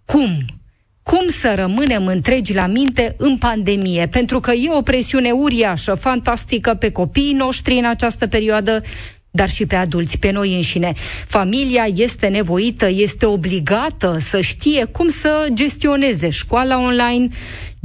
cum 0.05 0.45
cum 1.11 1.29
să 1.29 1.55
rămânem 1.57 2.07
întregi 2.07 2.55
la 2.55 2.67
minte 2.67 3.15
în 3.19 3.37
pandemie, 3.37 4.07
pentru 4.07 4.41
că 4.41 4.53
e 4.53 4.71
o 4.71 4.83
presiune 4.83 5.31
uriașă, 5.31 5.95
fantastică 5.95 6.75
pe 6.75 6.91
copiii 6.91 7.33
noștri 7.33 7.75
în 7.75 7.85
această 7.85 8.27
perioadă, 8.27 8.83
dar 9.31 9.51
și 9.51 9.67
pe 9.67 9.75
adulți, 9.75 10.19
pe 10.19 10.31
noi 10.31 10.55
înșine. 10.55 10.93
Familia 11.27 11.87
este 11.95 12.27
nevoită, 12.27 12.89
este 12.89 13.27
obligată 13.27 14.17
să 14.21 14.41
știe 14.41 14.85
cum 14.85 15.09
să 15.09 15.47
gestioneze 15.53 16.31
școala 16.31 16.79
online, 16.79 17.29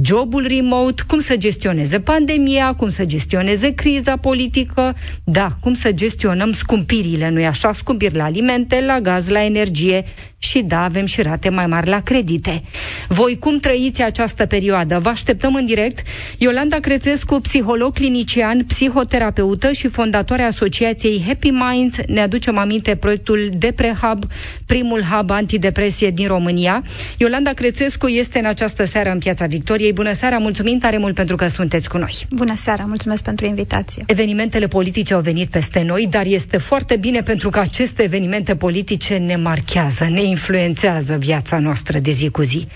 jobul 0.04 0.46
remote, 0.46 1.02
cum 1.06 1.18
să 1.18 1.36
gestioneze 1.36 2.00
pandemia, 2.00 2.74
cum 2.74 2.88
să 2.88 3.04
gestioneze 3.04 3.74
criza 3.74 4.16
politică, 4.16 4.96
da, 5.24 5.48
cum 5.60 5.74
să 5.74 5.92
gestionăm 5.92 6.52
scumpirile, 6.52 7.28
nu-i 7.28 7.46
așa? 7.46 7.72
Scumpiri 7.72 8.16
la 8.16 8.24
alimente, 8.24 8.80
la 8.86 9.00
gaz, 9.00 9.28
la 9.28 9.44
energie 9.44 10.04
și 10.38 10.62
da, 10.62 10.82
avem 10.82 11.06
și 11.06 11.22
rate 11.22 11.48
mai 11.48 11.66
mari 11.66 11.88
la 11.88 12.00
credite. 12.00 12.62
Voi 13.08 13.38
cum 13.38 13.58
trăiți 13.58 14.02
această 14.02 14.46
perioadă? 14.46 14.98
Vă 14.98 15.08
așteptăm 15.08 15.54
în 15.54 15.66
direct. 15.66 16.06
Iolanda 16.38 16.76
Crețescu, 16.76 17.40
psiholog 17.40 17.94
clinician, 17.94 18.64
psihoterapeută 18.64 19.72
și 19.72 19.88
fondatoarea 19.88 20.46
asociației 20.46 21.22
Happy 21.26 21.50
Minds, 21.50 21.96
ne 22.06 22.20
aducem 22.20 22.58
aminte 22.58 22.96
proiectul 22.96 23.50
DepreHub, 23.58 24.24
primul 24.66 25.02
hub 25.02 25.30
antidepresie 25.30 26.10
din 26.10 26.26
România. 26.26 26.82
Iolanda 27.18 27.52
Crețescu 27.52 28.08
este 28.08 28.38
în 28.38 28.44
această 28.44 28.84
seară 28.84 29.10
în 29.10 29.18
Piața 29.18 29.46
Victoriei. 29.46 29.91
Bună 29.92 30.12
seara, 30.12 30.38
mulțumim 30.38 30.78
tare 30.78 30.98
mult 30.98 31.14
pentru 31.14 31.36
că 31.36 31.46
sunteți 31.46 31.88
cu 31.88 31.98
noi. 31.98 32.26
Bună 32.30 32.56
seara, 32.56 32.84
mulțumesc 32.84 33.22
pentru 33.22 33.46
invitație. 33.46 34.02
Evenimentele 34.06 34.66
politice 34.66 35.14
au 35.14 35.20
venit 35.20 35.50
peste 35.50 35.82
noi, 35.82 36.06
dar 36.10 36.26
este 36.26 36.58
foarte 36.58 36.96
bine 36.96 37.22
pentru 37.22 37.50
că 37.50 37.58
aceste 37.58 38.02
evenimente 38.02 38.56
politice 38.56 39.16
ne 39.16 39.36
marchează, 39.36 40.04
ne 40.08 40.22
influențează 40.22 41.16
viața 41.16 41.58
noastră 41.58 41.98
de 41.98 42.10
zi 42.10 42.28
cu 42.30 42.42
zi. 42.42 42.66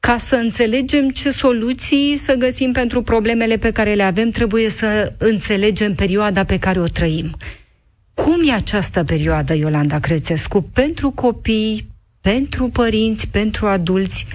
Ca 0.00 0.18
să 0.18 0.34
înțelegem 0.34 1.08
ce 1.10 1.30
soluții 1.30 2.16
să 2.16 2.34
găsim 2.34 2.72
pentru 2.72 3.02
problemele 3.02 3.56
pe 3.56 3.70
care 3.70 3.94
le 3.94 4.02
avem, 4.02 4.30
trebuie 4.30 4.70
să 4.70 5.12
înțelegem 5.18 5.94
perioada 5.94 6.44
pe 6.44 6.58
care 6.58 6.80
o 6.80 6.86
trăim. 6.86 7.36
Cum 8.14 8.48
e 8.48 8.52
această 8.52 9.04
perioadă, 9.04 9.54
Iolanda 9.54 9.98
Crețescu, 9.98 10.62
pentru 10.62 11.10
copii, 11.10 11.86
pentru 12.20 12.68
părinți, 12.68 13.28
pentru 13.28 13.66
adulți? 13.66 14.26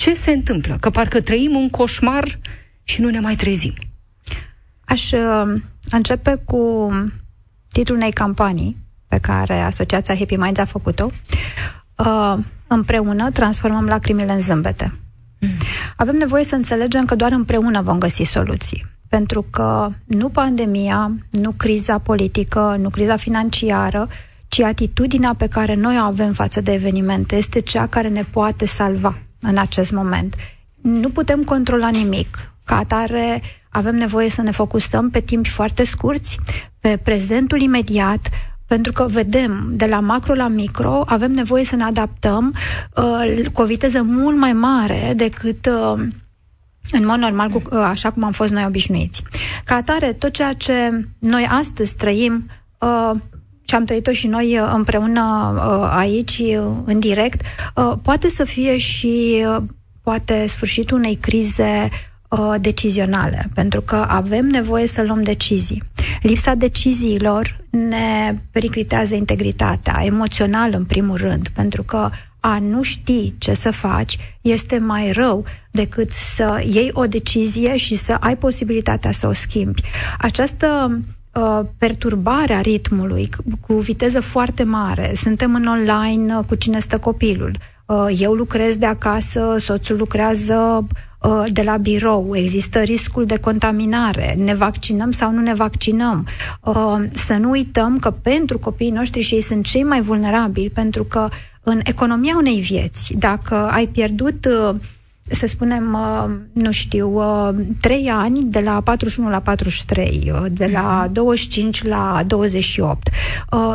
Ce 0.00 0.14
se 0.14 0.30
întâmplă? 0.30 0.76
Că 0.80 0.90
parcă 0.90 1.20
trăim 1.20 1.54
un 1.54 1.70
coșmar 1.70 2.38
și 2.82 3.00
nu 3.00 3.10
ne 3.10 3.20
mai 3.20 3.34
trezim. 3.34 3.74
Aș 4.84 5.12
uh, 5.12 5.60
începe 5.90 6.42
cu 6.44 6.90
titlul 7.72 7.96
unei 7.96 8.10
campanii 8.10 8.76
pe 9.08 9.18
care 9.18 9.60
Asociația 9.60 10.16
Happy 10.16 10.36
Minds 10.36 10.60
a 10.60 10.64
făcut-o. 10.64 11.06
Uh, 11.96 12.34
împreună 12.66 13.30
transformăm 13.30 13.86
lacrimile 13.86 14.32
în 14.32 14.40
zâmbete. 14.40 14.98
Mm. 15.40 15.48
Avem 15.96 16.16
nevoie 16.16 16.44
să 16.44 16.54
înțelegem 16.54 17.04
că 17.04 17.14
doar 17.14 17.32
împreună 17.32 17.82
vom 17.82 17.98
găsi 17.98 18.22
soluții. 18.22 18.84
Pentru 19.08 19.42
că 19.42 19.88
nu 20.04 20.28
pandemia, 20.28 21.12
nu 21.30 21.50
criza 21.50 21.98
politică, 21.98 22.76
nu 22.78 22.90
criza 22.90 23.16
financiară, 23.16 24.08
ci 24.48 24.60
atitudinea 24.60 25.34
pe 25.38 25.46
care 25.46 25.74
noi 25.74 25.96
o 25.96 26.04
avem 26.04 26.32
față 26.32 26.60
de 26.60 26.72
evenimente 26.72 27.36
este 27.36 27.60
cea 27.60 27.86
care 27.86 28.08
ne 28.08 28.22
poate 28.22 28.66
salva 28.66 29.14
în 29.40 29.58
acest 29.58 29.90
moment. 29.90 30.34
Nu 30.82 31.08
putem 31.08 31.42
controla 31.42 31.88
nimic. 31.88 32.52
Ca 32.64 32.76
atare, 32.76 33.42
avem 33.68 33.96
nevoie 33.96 34.30
să 34.30 34.42
ne 34.42 34.50
focusăm 34.50 35.10
pe 35.10 35.20
timpi 35.20 35.48
foarte 35.48 35.84
scurți, 35.84 36.38
pe 36.80 37.00
prezentul 37.02 37.60
imediat, 37.60 38.28
pentru 38.66 38.92
că 38.92 39.06
vedem 39.08 39.70
de 39.72 39.86
la 39.86 40.00
macro 40.00 40.34
la 40.34 40.48
micro, 40.48 41.02
avem 41.06 41.32
nevoie 41.32 41.64
să 41.64 41.76
ne 41.76 41.84
adaptăm 41.84 42.54
uh, 42.96 43.46
cu 43.52 43.62
o 43.62 43.64
viteză 43.64 44.02
mult 44.02 44.36
mai 44.36 44.52
mare 44.52 45.12
decât 45.16 45.66
uh, 45.66 46.02
în 46.92 47.06
mod 47.06 47.18
normal, 47.18 47.48
cu, 47.48 47.62
uh, 47.70 47.78
așa 47.78 48.10
cum 48.10 48.24
am 48.24 48.32
fost 48.32 48.52
noi 48.52 48.64
obișnuiți. 48.66 49.22
Ca 49.64 49.74
atare, 49.74 50.12
tot 50.12 50.32
ceea 50.32 50.52
ce 50.52 51.06
noi 51.18 51.46
astăzi 51.50 51.96
trăim, 51.96 52.46
uh, 52.78 53.10
ce 53.70 53.76
am 53.76 53.84
trăit-o 53.84 54.12
și 54.12 54.26
noi 54.26 54.58
uh, 54.58 54.72
împreună 54.74 55.52
uh, 55.56 55.88
aici, 55.96 56.38
uh, 56.38 56.62
în 56.84 56.98
direct, 56.98 57.40
uh, 57.74 57.92
poate 58.02 58.28
să 58.28 58.44
fie 58.44 58.78
și 58.78 59.44
uh, 59.56 59.62
poate 60.02 60.46
sfârșitul 60.46 60.96
unei 60.98 61.14
crize 61.14 61.88
uh, 62.28 62.54
decizionale, 62.60 63.48
pentru 63.54 63.80
că 63.80 64.04
avem 64.08 64.46
nevoie 64.46 64.86
să 64.86 65.02
luăm 65.02 65.22
decizii. 65.22 65.82
Lipsa 66.22 66.54
deciziilor 66.54 67.56
ne 67.70 68.38
periclitează 68.50 69.14
integritatea 69.14 70.00
emoțională, 70.04 70.76
în 70.76 70.84
primul 70.84 71.16
rând, 71.16 71.48
pentru 71.48 71.82
că 71.82 72.10
a 72.40 72.58
nu 72.58 72.82
ști 72.82 73.34
ce 73.38 73.54
să 73.54 73.70
faci 73.70 74.16
este 74.40 74.78
mai 74.78 75.12
rău 75.12 75.44
decât 75.70 76.10
să 76.10 76.62
iei 76.72 76.90
o 76.92 77.06
decizie 77.06 77.76
și 77.76 77.94
să 77.94 78.16
ai 78.20 78.36
posibilitatea 78.36 79.12
să 79.12 79.26
o 79.26 79.32
schimbi. 79.32 79.82
Această 80.18 80.98
uh, 81.34 81.60
perturbare 81.78 82.52
a 82.52 82.60
ritmului 82.60 83.28
cu 83.60 83.74
viteză 83.74 84.20
foarte 84.20 84.62
mare. 84.62 85.12
Suntem 85.14 85.54
în 85.54 85.66
online 85.66 86.36
uh, 86.36 86.44
cu 86.44 86.54
cine 86.54 86.78
stă 86.78 86.98
copilul. 86.98 87.56
Uh, 87.86 88.06
eu 88.18 88.32
lucrez 88.32 88.76
de 88.76 88.86
acasă, 88.86 89.56
soțul 89.58 89.96
lucrează 89.96 90.86
Uh, 91.22 91.44
de 91.52 91.62
la 91.62 91.76
birou, 91.76 92.30
există 92.32 92.78
riscul 92.78 93.26
de 93.26 93.38
contaminare, 93.38 94.34
ne 94.38 94.54
vaccinăm 94.54 95.10
sau 95.10 95.30
nu 95.30 95.40
ne 95.40 95.54
vaccinăm. 95.54 96.26
Uh, 96.64 96.96
să 97.12 97.32
nu 97.34 97.50
uităm 97.50 97.98
că 97.98 98.10
pentru 98.10 98.58
copiii 98.58 98.90
noștri 98.90 99.20
și 99.20 99.34
ei 99.34 99.40
sunt 99.40 99.64
cei 99.64 99.82
mai 99.82 100.00
vulnerabili, 100.00 100.70
pentru 100.70 101.04
că 101.04 101.28
în 101.62 101.80
economia 101.84 102.36
unei 102.36 102.60
vieți, 102.60 103.14
dacă 103.18 103.54
ai 103.54 103.86
pierdut 103.86 104.44
uh, 104.44 104.74
să 105.30 105.46
spunem, 105.46 105.98
nu 106.52 106.72
știu, 106.72 107.22
trei 107.80 108.10
ani 108.12 108.44
de 108.44 108.60
la 108.60 108.80
41 108.80 109.28
la 109.28 109.40
43, 109.40 110.32
de 110.50 110.70
la 110.72 111.08
25 111.12 111.80
mhm. 111.80 111.90
la 111.90 112.22
28, 112.26 113.10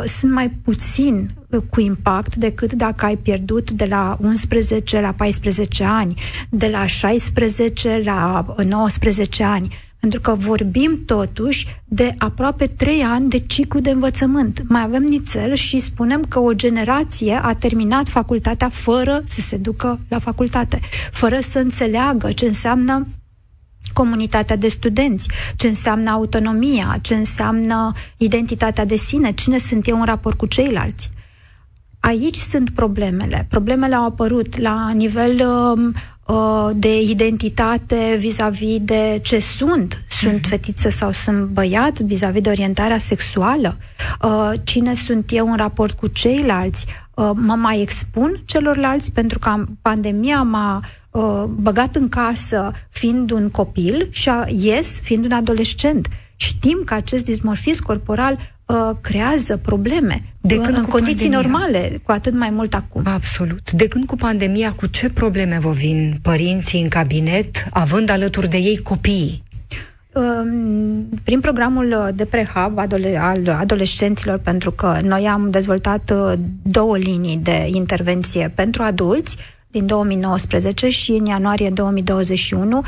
sunt 0.04 0.32
mai 0.32 0.48
puțin 0.48 1.30
cu 1.70 1.80
impact 1.80 2.34
decât 2.34 2.72
dacă 2.72 3.04
ai 3.04 3.16
pierdut 3.16 3.70
de 3.70 3.84
la 3.84 4.18
11 4.20 5.00
la 5.00 5.12
14 5.12 5.84
ani, 5.84 6.14
de 6.50 6.68
la 6.68 6.86
16 6.86 8.00
la 8.04 8.44
19 8.64 9.44
ani. 9.44 9.68
Pentru 10.00 10.20
că 10.20 10.34
vorbim 10.34 11.02
totuși 11.04 11.66
de 11.84 12.14
aproape 12.18 12.66
3 12.66 13.02
ani 13.02 13.28
de 13.28 13.38
ciclu 13.38 13.80
de 13.80 13.90
învățământ. 13.90 14.62
Mai 14.68 14.82
avem 14.82 15.02
nițel 15.02 15.54
și 15.54 15.78
spunem 15.78 16.24
că 16.28 16.38
o 16.38 16.52
generație 16.52 17.40
a 17.42 17.54
terminat 17.54 18.08
facultatea 18.08 18.68
fără 18.68 19.22
să 19.24 19.40
se 19.40 19.56
ducă 19.56 20.00
la 20.08 20.18
facultate, 20.18 20.80
fără 21.10 21.38
să 21.40 21.58
înțeleagă 21.58 22.32
ce 22.32 22.46
înseamnă 22.46 23.04
comunitatea 23.92 24.56
de 24.56 24.68
studenți, 24.68 25.28
ce 25.56 25.66
înseamnă 25.66 26.10
autonomia, 26.10 26.98
ce 27.02 27.14
înseamnă 27.14 27.92
identitatea 28.16 28.84
de 28.84 28.96
sine, 28.96 29.32
cine 29.32 29.58
sunt 29.58 29.88
eu 29.88 29.98
în 29.98 30.04
raport 30.04 30.36
cu 30.36 30.46
ceilalți. 30.46 31.10
Aici 32.00 32.36
sunt 32.36 32.70
problemele. 32.70 33.46
Problemele 33.50 33.94
au 33.94 34.04
apărut 34.04 34.58
la 34.58 34.90
nivel 34.94 35.32
uh, 35.32 35.78
uh, 35.78 35.94
de 36.74 37.00
identitate 37.00 38.16
vis-a-vis 38.18 38.78
de 38.80 39.20
ce 39.22 39.38
sunt. 39.38 40.04
Sunt 40.08 40.38
mm-hmm. 40.38 40.48
fetiță 40.48 40.88
sau 40.88 41.12
sunt 41.12 41.44
băiat 41.44 41.98
vis-a-vis 41.98 42.40
de 42.40 42.48
orientarea 42.48 42.98
sexuală. 42.98 43.76
Uh, 44.22 44.52
cine 44.64 44.94
sunt 44.94 45.30
eu 45.32 45.50
în 45.50 45.56
raport 45.56 45.98
cu 45.98 46.06
ceilalți? 46.06 46.86
Uh, 47.14 47.30
mă 47.34 47.54
mai 47.54 47.80
expun 47.80 48.42
celorlalți 48.44 49.12
pentru 49.12 49.38
că 49.38 49.64
pandemia 49.82 50.42
m-a 50.42 50.80
uh, 51.10 51.44
băgat 51.48 51.96
în 51.96 52.08
casă 52.08 52.70
fiind 52.90 53.30
un 53.30 53.50
copil 53.50 54.08
și 54.10 54.28
a 54.28 54.44
ies 54.48 55.00
fiind 55.00 55.24
un 55.24 55.32
adolescent. 55.32 56.08
Știm 56.36 56.82
că 56.84 56.94
acest 56.94 57.24
dismorfism 57.24 57.84
corporal 57.84 58.38
uh, 58.66 58.90
creează 59.00 59.56
probleme 59.56 60.22
de 60.40 60.56
când 60.56 60.76
în 60.76 60.84
condiții 60.84 61.28
pandemia? 61.28 61.58
normale, 61.58 62.00
cu 62.02 62.12
atât 62.12 62.34
mai 62.34 62.50
mult 62.50 62.74
acum. 62.74 63.02
Absolut. 63.04 63.70
De 63.70 63.88
când 63.88 64.06
cu 64.06 64.16
pandemia, 64.16 64.72
cu 64.72 64.86
ce 64.86 65.10
probleme 65.10 65.58
vă 65.60 65.70
vin 65.70 66.18
părinții 66.22 66.82
în 66.82 66.88
cabinet, 66.88 67.66
având 67.70 68.10
alături 68.10 68.48
de 68.48 68.56
ei 68.56 68.78
copiii? 68.82 69.44
Um, 70.12 71.08
prin 71.24 71.40
programul 71.40 72.12
de 72.14 72.24
prehab 72.24 72.78
al 73.18 73.56
adolescenților, 73.58 74.38
pentru 74.38 74.70
că 74.70 74.98
noi 75.02 75.26
am 75.26 75.50
dezvoltat 75.50 76.12
uh, 76.14 76.32
două 76.62 76.96
linii 76.96 77.36
de 77.36 77.66
intervenție 77.72 78.52
pentru 78.54 78.82
adulți 78.82 79.36
din 79.70 79.86
2019 79.86 80.88
și 80.88 81.10
în 81.10 81.26
ianuarie 81.26 81.70
2021 81.70 82.76
Uh, 82.76 82.84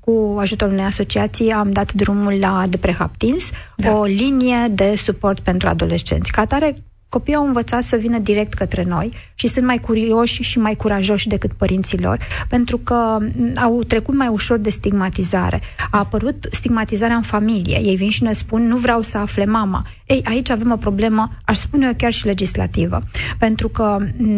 cu 0.00 0.36
ajutorul 0.38 0.72
unei 0.72 0.84
asociații 0.84 1.50
am 1.50 1.72
dat 1.72 1.92
drumul 1.92 2.38
la 2.38 2.64
The 2.70 2.78
Prehab 2.78 3.10
Teens, 3.16 3.50
da. 3.76 3.96
o 3.96 4.04
linie 4.04 4.68
de 4.70 4.94
suport 4.96 5.40
pentru 5.40 5.68
adolescenți. 5.68 6.30
Ca 6.30 6.46
tare, 6.46 6.74
copiii 7.08 7.36
au 7.36 7.46
învățat 7.46 7.82
să 7.82 7.96
vină 7.96 8.18
direct 8.18 8.54
către 8.54 8.82
noi 8.86 9.10
și 9.34 9.46
sunt 9.46 9.66
mai 9.66 9.78
curioși 9.78 10.42
și 10.42 10.58
mai 10.58 10.74
curajoși 10.74 11.28
decât 11.28 11.52
părinților, 11.52 12.18
pentru 12.48 12.78
că 12.78 13.18
au 13.56 13.82
trecut 13.82 14.14
mai 14.14 14.28
ușor 14.28 14.58
de 14.58 14.70
stigmatizare. 14.70 15.60
A 15.90 15.98
apărut 15.98 16.46
stigmatizarea 16.50 17.16
în 17.16 17.22
familie. 17.22 17.80
Ei 17.82 17.96
vin 17.96 18.10
și 18.10 18.22
ne 18.22 18.32
spun, 18.32 18.66
nu 18.66 18.76
vreau 18.76 19.00
să 19.00 19.18
afle 19.18 19.44
mama. 19.44 19.86
Ei, 20.06 20.22
aici 20.28 20.50
avem 20.50 20.70
o 20.70 20.76
problemă, 20.76 21.30
aș 21.44 21.58
spune 21.58 21.86
eu 21.86 21.94
chiar 21.96 22.12
și 22.12 22.26
legislativă. 22.26 22.98
Pentru 23.38 23.68
că 23.68 23.96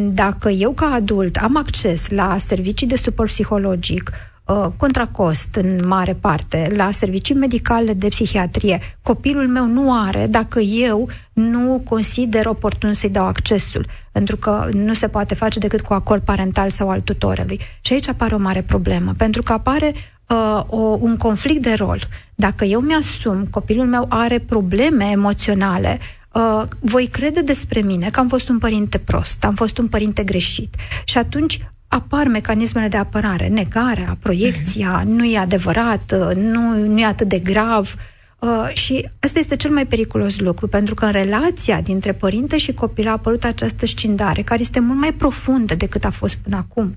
dacă 0.08 0.48
eu 0.48 0.70
ca 0.72 0.86
adult 0.86 1.36
am 1.36 1.56
acces 1.56 2.08
la 2.08 2.36
servicii 2.38 2.86
de 2.86 2.96
suport 2.96 3.28
psihologic, 3.28 4.10
uh, 4.46 4.66
contracost 4.76 5.54
în 5.54 5.80
mare 5.86 6.14
parte 6.14 6.68
la 6.76 6.90
servicii 6.90 7.34
medicale 7.34 7.92
de 7.92 8.08
psihiatrie, 8.08 8.80
copilul 9.02 9.48
meu 9.48 9.66
nu 9.66 10.02
are 10.06 10.26
dacă 10.26 10.60
eu 10.60 11.08
nu 11.32 11.82
consider 11.88 12.46
oportun 12.46 12.92
să-i 12.92 13.10
dau 13.10 13.26
accesul, 13.26 13.86
pentru 14.12 14.36
că 14.36 14.68
nu 14.72 14.94
se 14.94 15.08
poate 15.08 15.34
face 15.34 15.58
decât 15.58 15.80
cu 15.80 15.92
acord 15.92 16.22
parental 16.22 16.70
sau 16.70 16.90
al 16.90 17.00
tutorelui. 17.00 17.60
Și 17.80 17.92
aici 17.92 18.08
apare 18.08 18.34
o 18.34 18.38
mare 18.38 18.62
problemă, 18.62 19.14
pentru 19.16 19.42
că 19.42 19.52
apare 19.52 19.92
uh, 20.28 20.62
o, 20.66 20.98
un 21.00 21.16
conflict 21.16 21.62
de 21.62 21.72
rol. 21.72 21.98
Dacă 22.34 22.64
eu 22.64 22.80
mi-asum, 22.80 23.46
copilul 23.50 23.86
meu 23.86 24.06
are 24.08 24.38
probleme 24.38 25.04
emoționale, 25.04 25.98
Uh, 26.34 26.62
voi 26.80 27.06
crede 27.06 27.40
despre 27.40 27.80
mine 27.80 28.10
că 28.10 28.20
am 28.20 28.28
fost 28.28 28.48
un 28.48 28.58
părinte 28.58 28.98
prost, 28.98 29.44
am 29.44 29.54
fost 29.54 29.78
un 29.78 29.88
părinte 29.88 30.24
greșit. 30.24 30.74
Și 31.04 31.18
atunci 31.18 31.60
apar 31.94 32.26
mecanismele 32.26 32.88
de 32.88 32.96
apărare, 32.96 33.48
negarea, 33.48 34.16
proiecția, 34.20 35.00
mm-hmm. 35.00 35.08
nu 35.08 35.24
e 35.24 35.38
adevărat, 35.38 36.14
uh, 36.18 36.36
nu, 36.36 36.86
nu 36.86 37.00
e 37.00 37.04
atât 37.04 37.28
de 37.28 37.38
grav. 37.38 37.94
Uh, 38.38 38.68
și 38.72 39.08
asta 39.20 39.38
este 39.38 39.56
cel 39.56 39.70
mai 39.70 39.86
periculos 39.86 40.38
lucru, 40.38 40.66
pentru 40.68 40.94
că 40.94 41.04
în 41.04 41.12
relația 41.12 41.80
dintre 41.80 42.12
părinte 42.12 42.58
și 42.58 42.72
copil 42.72 43.08
a 43.08 43.10
apărut 43.10 43.44
această 43.44 43.86
scindare, 43.86 44.42
care 44.42 44.60
este 44.60 44.80
mult 44.80 44.98
mai 44.98 45.12
profundă 45.12 45.74
decât 45.74 46.04
a 46.04 46.10
fost 46.10 46.36
până 46.36 46.56
acum. 46.56 46.96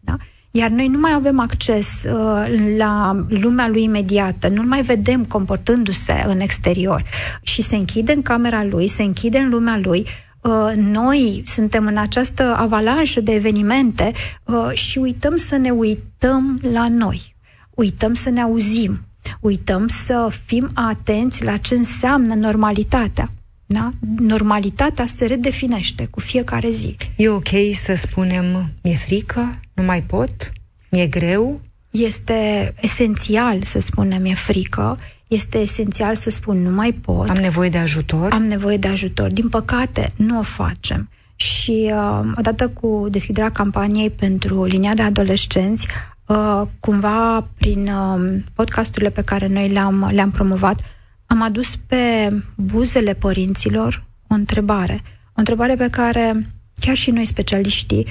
Da? 0.00 0.16
Iar 0.50 0.70
noi 0.70 0.88
nu 0.88 0.98
mai 0.98 1.12
avem 1.14 1.40
acces 1.40 2.04
uh, 2.04 2.74
la 2.76 3.24
lumea 3.28 3.68
lui 3.68 3.82
imediată, 3.82 4.48
nu 4.48 4.62
mai 4.62 4.82
vedem 4.82 5.24
comportându-se 5.24 6.24
în 6.26 6.40
exterior 6.40 7.02
și 7.42 7.62
se 7.62 7.76
închide 7.76 8.12
în 8.12 8.22
camera 8.22 8.64
lui, 8.64 8.88
se 8.88 9.02
închide 9.02 9.38
în 9.38 9.48
lumea 9.48 9.80
lui, 9.82 10.06
Uh, 10.06 10.31
noi 10.74 11.42
suntem 11.44 11.86
în 11.86 11.96
această 11.96 12.54
avalanșă 12.56 13.20
de 13.20 13.32
evenimente 13.32 14.12
uh, 14.44 14.70
și 14.72 14.98
uităm 14.98 15.36
să 15.36 15.56
ne 15.56 15.70
uităm 15.70 16.60
la 16.72 16.88
noi, 16.88 17.34
uităm 17.70 18.14
să 18.14 18.30
ne 18.30 18.40
auzim, 18.40 19.00
uităm 19.40 19.86
să 19.86 20.28
fim 20.44 20.70
atenți 20.74 21.44
la 21.44 21.56
ce 21.56 21.74
înseamnă 21.74 22.34
normalitatea. 22.34 23.30
Da? 23.66 23.90
Normalitatea 24.18 25.06
se 25.06 25.26
redefinește 25.26 26.08
cu 26.10 26.20
fiecare 26.20 26.70
zi. 26.70 26.96
E 27.16 27.28
ok 27.28 27.48
să 27.72 27.94
spunem, 27.94 28.72
mi-e 28.82 28.96
frică, 28.96 29.60
nu 29.72 29.82
mai 29.82 30.02
pot, 30.02 30.52
mi-e 30.90 31.06
greu? 31.06 31.60
Este 31.90 32.74
esențial 32.80 33.62
să 33.62 33.78
spunem, 33.80 34.22
mi-e 34.22 34.34
frică, 34.34 34.98
este 35.34 35.58
esențial 35.58 36.14
să 36.14 36.30
spun 36.30 36.62
nu 36.62 36.70
mai 36.70 36.92
pot. 36.92 37.28
Am 37.28 37.36
nevoie 37.36 37.68
de 37.68 37.78
ajutor? 37.78 38.32
Am 38.32 38.44
nevoie 38.44 38.76
de 38.76 38.88
ajutor. 38.88 39.30
Din 39.30 39.48
păcate, 39.48 40.12
nu 40.16 40.38
o 40.38 40.42
facem. 40.42 41.08
Și 41.36 41.92
uh, 41.94 42.32
odată 42.36 42.68
cu 42.68 43.06
deschiderea 43.10 43.50
campaniei 43.50 44.10
pentru 44.10 44.64
linia 44.64 44.94
de 44.94 45.02
adolescenți, 45.02 45.86
uh, 46.26 46.62
cumva 46.80 47.48
prin 47.58 47.88
uh, 47.88 48.40
podcasturile 48.54 49.10
pe 49.10 49.22
care 49.22 49.46
noi 49.46 49.68
le-am, 49.68 50.10
le-am 50.12 50.30
promovat, 50.30 50.80
am 51.26 51.42
adus 51.42 51.76
pe 51.76 52.32
buzele 52.56 53.14
părinților 53.14 54.04
o 54.28 54.34
întrebare. 54.34 55.02
O 55.28 55.34
întrebare 55.34 55.74
pe 55.74 55.88
care 55.90 56.46
chiar 56.80 56.96
și 56.96 57.10
noi 57.10 57.24
specialiștii 57.24 58.06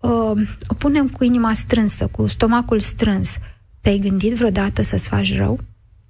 uh, 0.00 0.32
o 0.66 0.74
punem 0.78 1.08
cu 1.08 1.24
inima 1.24 1.52
strânsă, 1.52 2.06
cu 2.06 2.26
stomacul 2.26 2.80
strâns. 2.80 3.38
Te-ai 3.80 3.98
gândit 3.98 4.34
vreodată 4.34 4.82
să-ți 4.82 5.08
faci 5.08 5.36
rău? 5.36 5.60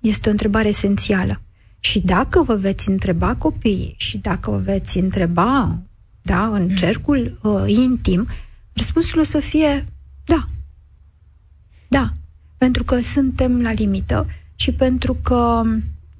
Este 0.05 0.29
o 0.29 0.31
întrebare 0.31 0.69
esențială. 0.69 1.40
Și 1.81 2.01
dacă 2.01 2.43
vă 2.43 2.55
veți 2.55 2.88
întreba 2.88 3.35
copiii 3.35 3.95
și 3.97 4.19
dacă 4.19 4.51
vă 4.51 4.57
veți 4.57 4.99
întreba 4.99 5.79
da, 6.23 6.47
în 6.47 6.62
mm. 6.62 6.75
cercul 6.75 7.38
uh, 7.43 7.62
intim, 7.67 8.27
răspunsul 8.73 9.21
o 9.21 9.23
să 9.23 9.38
fie 9.40 9.85
da. 10.25 10.45
Da. 11.88 12.12
Pentru 12.57 12.85
că 12.85 13.01
suntem 13.01 13.61
la 13.61 13.73
limită 13.73 14.27
și 14.55 14.73
pentru 14.73 15.14
că 15.14 15.62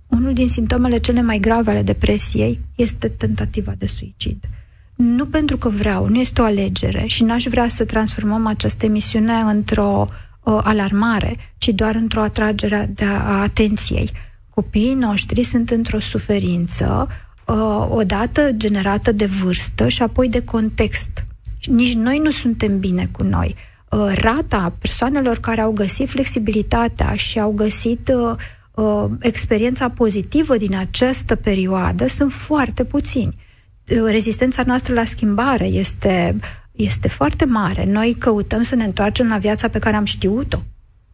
unul 0.07 0.33
din 0.33 0.49
simptomele 0.49 0.99
cele 0.99 1.23
mai 1.23 1.39
grave 1.39 1.71
ale 1.71 1.83
depresiei 1.83 2.61
este 2.75 3.09
tentativa 3.09 3.75
de 3.79 3.87
suicid. 3.87 4.49
Nu 4.95 5.27
pentru 5.27 5.57
că 5.57 5.69
vreau, 5.69 6.09
nu 6.09 6.19
este 6.19 6.41
o 6.41 6.45
alegere 6.45 7.07
și 7.07 7.23
n-aș 7.23 7.45
vrea 7.45 7.69
să 7.69 7.85
transformăm 7.85 8.47
această 8.47 8.85
emisiune 8.85 9.33
într-o 9.35 10.07
uh, 10.45 10.61
alarmare, 10.63 11.37
ci 11.59 11.69
doar 11.69 11.95
într-o 11.95 12.21
atragere 12.21 12.91
de 12.95 13.05
a 13.05 13.41
atenției. 13.41 14.11
Copiii 14.51 14.95
noștri 14.95 15.43
sunt 15.43 15.71
într-o 15.71 16.01
suferință 16.01 17.09
uh, 17.47 17.87
odată 17.89 18.51
generată 18.57 19.13
de 19.13 19.27
vârstă 19.27 19.89
și 19.89 20.03
apoi 20.03 20.29
de 20.29 20.45
context. 20.45 21.25
Nici 21.67 21.95
noi 21.95 22.19
nu 22.19 22.31
suntem 22.31 22.79
bine 22.79 23.09
cu 23.13 23.23
noi. 23.23 23.55
Uh, 23.91 24.13
rata 24.15 24.73
persoanelor 24.79 25.39
care 25.39 25.61
au 25.61 25.73
găsit 25.73 26.09
flexibilitatea 26.09 27.15
și 27.15 27.41
au 27.41 27.51
găsit 27.51 28.13
uh, 28.15 28.37
uh, 28.75 29.11
experiența 29.19 29.89
pozitivă 29.89 30.57
din 30.57 30.77
această 30.77 31.35
perioadă 31.35 32.07
sunt 32.07 32.33
foarte 32.33 32.85
puțini. 32.85 33.37
Uh, 33.89 34.03
rezistența 34.07 34.63
noastră 34.67 34.95
la 34.95 35.05
schimbare 35.05 35.65
este, 35.65 36.37
este 36.77 37.09
foarte 37.09 37.45
mare. 37.45 37.85
Noi 37.85 38.17
căutăm 38.19 38.63
să 38.63 38.75
ne 38.75 38.85
întoarcem 38.85 39.29
la 39.29 39.39
viața 39.39 39.69
pe 39.69 39.79
care 39.79 39.97
am 39.97 40.05
știut-o. 40.05 40.63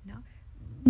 Da? 0.02 0.20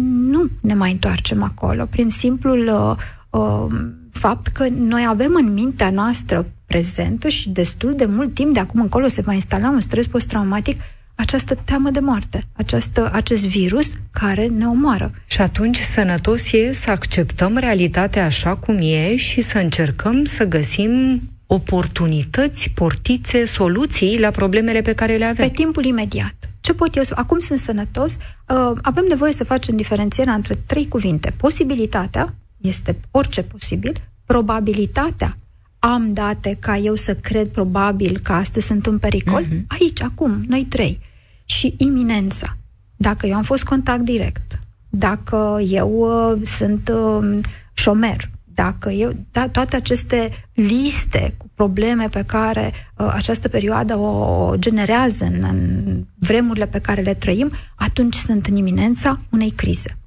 Nu 0.02 0.48
ne 0.60 0.74
mai 0.74 0.90
întoarcem 0.90 1.42
acolo. 1.42 1.84
Prin 1.84 2.10
simplul 2.10 2.66
uh, 2.66 3.40
uh, 3.40 3.66
fapt 4.12 4.46
că 4.46 4.68
noi 4.68 5.06
avem 5.08 5.34
în 5.34 5.52
mintea 5.52 5.90
noastră 5.90 6.46
prezentă 6.66 7.28
și 7.28 7.50
destul 7.50 7.94
de 7.96 8.04
mult 8.04 8.34
timp 8.34 8.54
de 8.54 8.60
acum 8.60 8.80
încolo 8.80 9.08
se 9.08 9.20
va 9.20 9.32
instala 9.32 9.68
un 9.68 9.80
stres 9.80 10.06
post-traumatic 10.06 10.80
această 11.14 11.54
teamă 11.54 11.90
de 11.90 12.00
moarte, 12.00 12.44
această, 12.52 13.10
acest 13.12 13.46
virus 13.46 13.92
care 14.10 14.46
ne 14.46 14.66
omoară. 14.66 15.10
Și 15.26 15.40
atunci 15.40 15.78
sănătos 15.78 16.52
e 16.52 16.72
să 16.72 16.90
acceptăm 16.90 17.56
realitatea 17.56 18.24
așa 18.24 18.56
cum 18.56 18.78
e 18.80 19.16
și 19.16 19.40
să 19.40 19.58
încercăm 19.58 20.24
să 20.24 20.44
găsim 20.44 21.22
oportunități, 21.52 22.70
portițe, 22.74 23.44
soluții 23.44 24.20
la 24.20 24.30
problemele 24.30 24.82
pe 24.82 24.92
care 24.92 25.16
le 25.16 25.24
avem. 25.24 25.48
Pe 25.48 25.54
timpul 25.54 25.84
imediat. 25.84 26.34
Ce 26.60 26.72
pot 26.72 26.96
eu 26.96 27.02
să... 27.02 27.12
Acum 27.16 27.38
sunt 27.38 27.58
sănătos, 27.58 28.16
uh, 28.48 28.72
avem 28.82 29.04
nevoie 29.08 29.32
să 29.32 29.44
facem 29.44 29.76
diferențierea 29.76 30.34
între 30.34 30.54
trei 30.66 30.88
cuvinte. 30.88 31.34
Posibilitatea, 31.36 32.34
este 32.60 32.96
orice 33.10 33.42
posibil, 33.42 33.92
probabilitatea 34.24 35.36
am 35.78 36.12
date 36.12 36.56
ca 36.60 36.76
eu 36.76 36.94
să 36.94 37.14
cred 37.14 37.48
probabil 37.48 38.18
că 38.22 38.32
astăzi 38.32 38.66
sunt 38.66 38.86
în 38.86 38.98
pericol? 38.98 39.44
Uh-huh. 39.44 39.66
Aici, 39.66 40.02
acum, 40.02 40.44
noi 40.48 40.64
trei 40.64 41.00
și 41.44 41.74
iminența. 41.78 42.56
Dacă 42.96 43.26
eu 43.26 43.34
am 43.34 43.42
fost 43.42 43.64
contact 43.64 44.00
direct, 44.00 44.60
dacă 44.88 45.60
eu 45.68 45.90
uh, 45.90 46.46
sunt 46.46 46.92
uh, 46.94 47.38
șomer, 47.72 48.30
dacă 48.62 48.90
eu, 48.90 49.16
da, 49.32 49.48
toate 49.48 49.76
aceste 49.76 50.30
liste 50.52 51.34
cu 51.36 51.50
probleme 51.54 52.08
pe 52.08 52.22
care 52.22 52.72
uh, 52.96 53.10
această 53.12 53.48
perioadă 53.48 53.96
o 53.96 54.54
generează 54.56 55.24
în, 55.24 55.42
în 55.42 56.04
vremurile 56.18 56.66
pe 56.66 56.78
care 56.78 57.00
le 57.00 57.14
trăim, 57.14 57.52
atunci 57.74 58.14
sunt 58.14 58.46
în 58.46 58.56
iminența 58.56 59.20
unei 59.30 59.50
crize. 59.50 59.98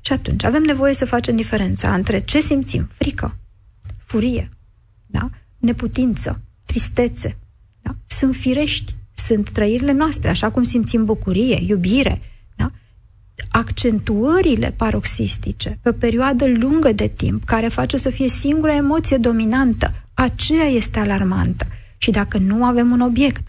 Și 0.00 0.12
atunci 0.12 0.44
avem 0.44 0.62
nevoie 0.62 0.94
să 0.94 1.04
facem 1.04 1.36
diferența 1.36 1.94
între 1.94 2.20
ce 2.20 2.40
simțim, 2.40 2.88
frică, 2.92 3.36
furie, 3.98 4.50
da? 5.06 5.28
neputință, 5.58 6.40
tristețe. 6.64 7.36
Da? 7.82 7.96
Sunt 8.06 8.34
firești 8.34 8.94
sunt 9.14 9.50
trăirile 9.50 9.92
noastre, 9.92 10.28
așa 10.28 10.50
cum 10.50 10.62
simțim 10.62 11.04
bucurie, 11.04 11.58
iubire, 11.66 12.10
da? 12.10 12.20
Accentuările 13.58 14.74
paroxistice 14.76 15.78
pe 15.82 15.88
o 15.88 15.92
perioadă 15.92 16.46
lungă 16.46 16.92
de 16.92 17.06
timp, 17.06 17.44
care 17.44 17.68
face 17.68 17.96
să 17.96 18.10
fie 18.10 18.28
singura 18.28 18.74
emoție 18.74 19.16
dominantă, 19.16 19.92
aceea 20.14 20.64
este 20.64 20.98
alarmantă. 20.98 21.66
Și 21.98 22.10
dacă 22.10 22.38
nu 22.38 22.64
avem 22.64 22.90
un 22.90 23.00
obiect. 23.00 23.46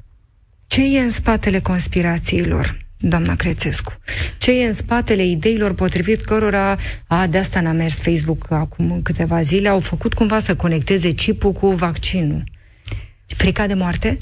Ce 0.68 0.98
e 0.98 1.00
în 1.00 1.10
spatele 1.10 1.60
conspirațiilor? 1.60 2.88
doamna 3.02 3.36
Crețescu. 3.36 3.94
Ce 4.38 4.52
e 4.52 4.68
în 4.68 4.74
spatele 4.74 5.26
ideilor 5.26 5.74
potrivit 5.74 6.22
cărora, 6.22 6.78
a, 7.08 7.28
de 7.28 7.38
asta 7.38 7.62
n-a 7.62 7.72
mers 7.72 7.96
Facebook 7.96 8.52
acum 8.52 9.00
câteva 9.04 9.42
zile, 9.42 9.70
au 9.70 9.80
făcut 9.80 10.14
cumva 10.14 10.40
să 10.40 10.56
conecteze 10.56 11.12
chipul 11.12 11.52
cu 11.52 11.68
vaccinul. 11.68 12.44
Frica 13.26 13.68
de 13.68 13.74
moarte? 13.74 14.18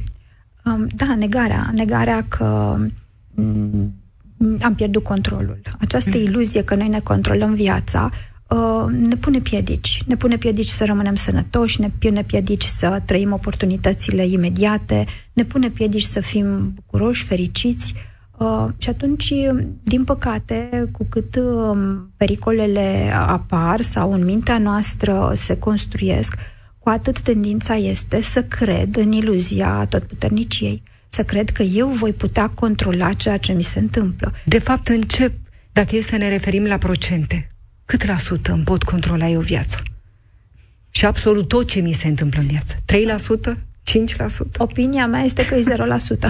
Um, 0.66 0.88
da, 0.96 1.16
negarea. 1.16 1.70
Negarea 1.74 2.26
că 2.28 2.78
um, 3.36 3.94
am 4.62 4.76
pierdut 4.76 5.04
controlul. 5.04 5.62
Această 5.80 6.18
mm. 6.18 6.24
iluzie 6.24 6.64
că 6.64 6.76
noi 6.76 6.88
ne 6.88 7.00
controlăm 7.00 7.54
viața 7.54 8.10
uh, 8.48 8.86
ne 8.92 9.16
pune 9.16 9.40
piedici. 9.40 10.04
Ne 10.06 10.16
pune 10.16 10.38
piedici 10.38 10.68
să 10.68 10.86
rămânem 10.86 11.16
sănătoși, 11.16 11.82
ne 11.82 11.90
pune 12.00 12.24
piedici 12.24 12.66
să 12.66 13.02
trăim 13.06 13.34
oportunitățile 13.34 14.28
imediate, 14.28 15.06
ne 15.34 15.44
pune 15.44 15.70
piedici 15.70 16.04
să 16.04 16.20
fim 16.20 16.72
bucuroși, 16.76 17.24
fericiți. 17.24 17.94
Uh, 18.38 18.66
și 18.78 18.90
atunci, 18.90 19.34
din 19.84 20.04
păcate, 20.04 20.90
cu 20.92 21.06
cât 21.10 21.36
uh, 21.36 21.98
pericolele 22.18 23.12
apar 23.14 23.82
sau 23.82 24.14
în 24.14 24.26
mintea 24.26 24.58
noastră 24.58 25.32
se 25.36 25.58
construiesc, 25.58 26.36
cu 26.80 26.90
atât 26.90 27.20
tendința 27.22 27.76
este 27.76 28.22
să 28.22 28.44
cred 28.44 28.96
în 28.96 29.12
iluzia 29.12 29.86
totputerniciei, 29.90 30.84
să 31.18 31.24
cred 31.24 31.50
că 31.50 31.64
eu 31.64 31.88
voi 31.88 32.14
putea 32.14 32.50
controla 32.50 33.14
ceea 33.14 33.38
ce 33.38 33.54
mi 33.54 33.64
se 33.64 33.80
întâmplă. 33.80 34.34
De 34.46 34.60
fapt, 34.60 34.88
încep, 34.88 35.34
dacă 35.72 35.96
e 35.96 36.02
să 36.02 36.18
ne 36.18 36.30
referim 36.30 36.66
la 36.66 36.78
procente, 36.78 37.48
cât 37.86 38.06
la 38.06 38.18
sută 38.18 38.52
îmi 38.52 38.64
pot 38.64 38.84
controla 38.84 39.28
eu 39.28 39.40
viața? 39.40 39.78
Și 40.90 41.06
absolut 41.06 41.48
tot 41.48 41.68
ce 41.68 41.80
mi 41.80 41.94
se 41.94 42.08
întâmplă 42.08 42.42
în 42.42 42.48
viață. 42.48 42.76
3%? 43.54 43.56
5%? 43.56 44.58
Opinia 44.58 45.08
mea 45.08 45.22
este 45.22 45.46
că 45.46 45.56
e 45.56 45.64
0%. 45.76 46.28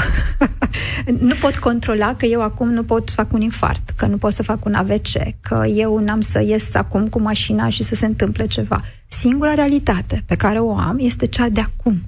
nu 1.29 1.35
pot 1.39 1.57
controla 1.57 2.15
că 2.15 2.25
eu 2.25 2.41
acum 2.41 2.69
nu 2.69 2.83
pot 2.83 3.09
să 3.09 3.15
fac 3.15 3.33
un 3.33 3.41
infart, 3.41 3.89
că 3.89 4.05
nu 4.05 4.17
pot 4.17 4.33
să 4.33 4.43
fac 4.43 4.65
un 4.65 4.73
AVC, 4.73 5.39
că 5.41 5.65
eu 5.75 5.97
n-am 5.97 6.21
să 6.21 6.41
ies 6.41 6.73
acum 6.73 7.07
cu 7.07 7.21
mașina 7.21 7.69
și 7.69 7.83
să 7.83 7.95
se 7.95 8.05
întâmple 8.05 8.47
ceva. 8.47 8.81
Singura 9.07 9.53
realitate 9.53 10.23
pe 10.25 10.35
care 10.35 10.59
o 10.59 10.77
am 10.77 10.97
este 10.99 11.25
cea 11.25 11.49
de 11.49 11.59
acum. 11.59 12.01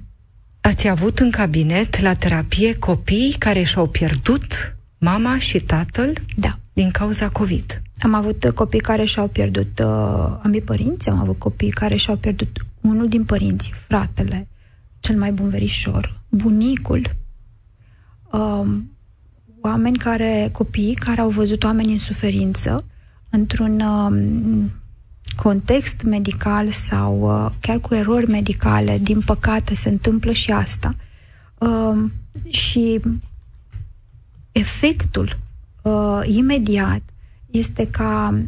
Ați 0.60 0.88
avut 0.88 1.18
în 1.18 1.30
cabinet 1.30 2.00
la 2.00 2.14
terapie 2.14 2.78
copii 2.78 3.36
care 3.38 3.62
și-au 3.62 3.86
pierdut 3.86 4.76
mama 4.98 5.38
și 5.38 5.60
tatăl 5.60 6.12
da. 6.36 6.58
din 6.72 6.90
cauza 6.90 7.28
COVID. 7.28 7.82
Am 7.98 8.14
avut 8.14 8.50
copii 8.54 8.80
care 8.80 9.04
și-au 9.04 9.28
pierdut 9.28 9.78
uh, 9.78 10.38
ambii 10.42 10.60
părinți, 10.60 11.08
am 11.08 11.18
avut 11.18 11.38
copii 11.38 11.70
care 11.70 11.96
și-au 11.96 12.16
pierdut 12.16 12.66
unul 12.80 13.08
din 13.08 13.24
părinți, 13.24 13.70
fratele, 13.74 14.48
cel 15.00 15.16
mai 15.16 15.32
bun 15.32 15.48
verișor, 15.48 16.20
bunicul, 16.28 17.10
um, 18.32 18.96
oameni 19.60 19.96
care, 19.96 20.48
copii 20.52 20.94
care 20.94 21.20
au 21.20 21.28
văzut 21.28 21.64
oameni 21.64 21.92
în 21.92 21.98
suferință 21.98 22.84
într-un 23.30 23.80
um, 23.80 24.70
context 25.36 26.02
medical 26.02 26.70
sau 26.70 27.20
uh, 27.20 27.52
chiar 27.60 27.78
cu 27.78 27.94
erori 27.94 28.30
medicale, 28.30 28.98
din 28.98 29.20
păcate 29.20 29.74
se 29.74 29.88
întâmplă 29.88 30.32
și 30.32 30.50
asta. 30.50 30.94
Um, 31.58 32.12
și 32.48 33.00
efectul 34.52 35.36
uh, 35.82 36.20
imediat 36.24 37.02
este 37.50 37.86
ca 37.86 38.42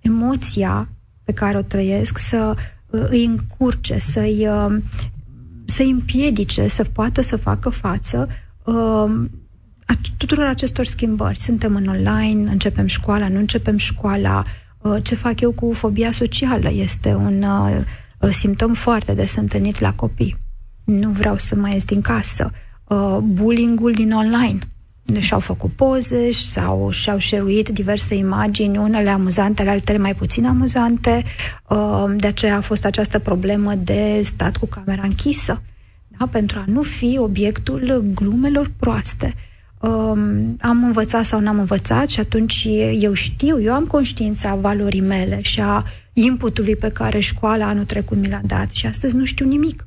emoția 0.00 0.88
pe 1.24 1.32
care 1.32 1.56
o 1.56 1.62
trăiesc 1.62 2.18
să 2.18 2.54
uh, 2.86 3.04
îi 3.08 3.24
încurce, 3.24 3.98
să-i 3.98 4.46
uh, 4.48 4.76
să-i 5.64 5.90
împiedice 5.90 6.68
să 6.68 6.84
poată 6.84 7.20
să 7.20 7.36
facă 7.36 7.68
față 7.68 8.28
uh, 8.64 9.24
a 9.86 9.98
tuturor 10.16 10.46
acestor 10.46 10.84
schimbări. 10.86 11.40
Suntem 11.40 11.76
în 11.76 11.86
online, 11.86 12.50
începem 12.50 12.86
școala, 12.86 13.28
nu 13.28 13.38
începem 13.38 13.76
școala, 13.76 14.38
uh, 14.38 14.63
ce 15.02 15.14
fac 15.14 15.40
eu 15.40 15.52
cu 15.52 15.72
fobia 15.72 16.12
socială 16.12 16.70
este 16.72 17.14
un 17.14 17.42
uh, 17.42 18.30
simptom 18.30 18.74
foarte 18.74 19.14
des 19.14 19.36
întâlnit 19.36 19.78
la 19.80 19.92
copii. 19.92 20.36
Nu 20.84 21.10
vreau 21.10 21.36
să 21.36 21.56
mai 21.56 21.72
ies 21.72 21.84
din 21.84 22.00
casă. 22.00 22.50
Uh, 22.84 23.18
bullying-ul 23.22 23.92
din 23.92 24.12
online. 24.12 24.58
și-au 25.18 25.40
făcut 25.40 25.72
poze 25.72 26.32
sau 26.32 26.90
și-au 26.90 27.18
șeruit 27.18 27.68
diverse 27.68 28.14
imagini, 28.14 28.78
unele 28.78 29.10
amuzante, 29.10 29.68
altele 29.68 29.98
mai 29.98 30.14
puțin 30.14 30.46
amuzante. 30.46 31.24
Uh, 31.68 32.04
de 32.16 32.26
aceea 32.26 32.56
a 32.56 32.60
fost 32.60 32.84
această 32.84 33.18
problemă 33.18 33.74
de 33.74 34.20
stat 34.22 34.56
cu 34.56 34.66
camera 34.66 35.02
închisă, 35.02 35.62
da? 36.18 36.26
pentru 36.26 36.58
a 36.58 36.64
nu 36.66 36.82
fi 36.82 37.18
obiectul 37.18 38.04
glumelor 38.14 38.70
proaste. 38.76 39.34
Um, 39.86 40.56
am 40.60 40.84
învățat 40.84 41.24
sau 41.24 41.40
n-am 41.40 41.58
învățat 41.58 42.08
și 42.08 42.20
atunci 42.20 42.68
eu 42.98 43.12
știu, 43.12 43.60
eu 43.60 43.74
am 43.74 43.86
conștiința 43.86 44.54
valorii 44.54 45.00
mele 45.00 45.40
și 45.42 45.60
a 45.60 45.84
inputului 46.12 46.76
pe 46.76 46.88
care 46.88 47.18
școala 47.18 47.66
anul 47.66 47.84
trecut 47.84 48.18
mi 48.18 48.28
l-a 48.28 48.40
dat 48.44 48.70
și 48.70 48.86
astăzi 48.86 49.16
nu 49.16 49.24
știu 49.24 49.46
nimic. 49.46 49.86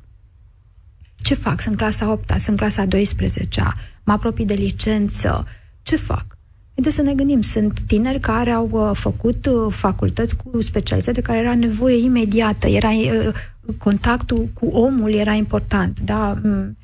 Ce 1.16 1.34
fac? 1.34 1.60
Sunt 1.60 1.76
clasa 1.76 2.10
8 2.10 2.34
sunt 2.38 2.56
clasa 2.56 2.84
12 2.84 3.62
mă 4.04 4.12
apropii 4.12 4.44
de 4.44 4.54
licență, 4.54 5.46
ce 5.82 5.96
fac? 5.96 6.26
Haideți 6.74 6.94
să 6.94 7.02
ne 7.02 7.14
gândim, 7.14 7.40
sunt 7.40 7.80
tineri 7.80 8.20
care 8.20 8.50
au 8.50 8.68
uh, 8.72 8.90
făcut 8.96 9.46
uh, 9.46 9.72
facultăți 9.72 10.36
cu 10.36 10.60
specialități 10.60 11.14
de 11.14 11.20
care 11.20 11.38
era 11.38 11.54
nevoie 11.54 12.04
imediată, 12.04 12.66
era 12.66 12.90
uh, 12.90 13.34
contactul 13.78 14.48
cu 14.54 14.66
omul 14.66 15.12
era 15.12 15.32
important, 15.32 16.00
da? 16.00 16.38
Mm, 16.42 16.76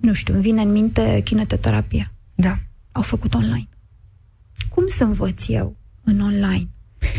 nu 0.00 0.12
știu, 0.12 0.34
îmi 0.34 0.42
vine 0.42 0.62
în 0.62 0.72
minte 0.72 1.20
kinetoterapia. 1.24 2.12
Da. 2.40 2.58
Au 2.92 3.02
făcut 3.02 3.34
online. 3.34 3.68
Cum 4.68 4.86
să 4.86 5.04
învăț 5.04 5.48
eu 5.48 5.76
în 6.04 6.20
online? 6.20 6.68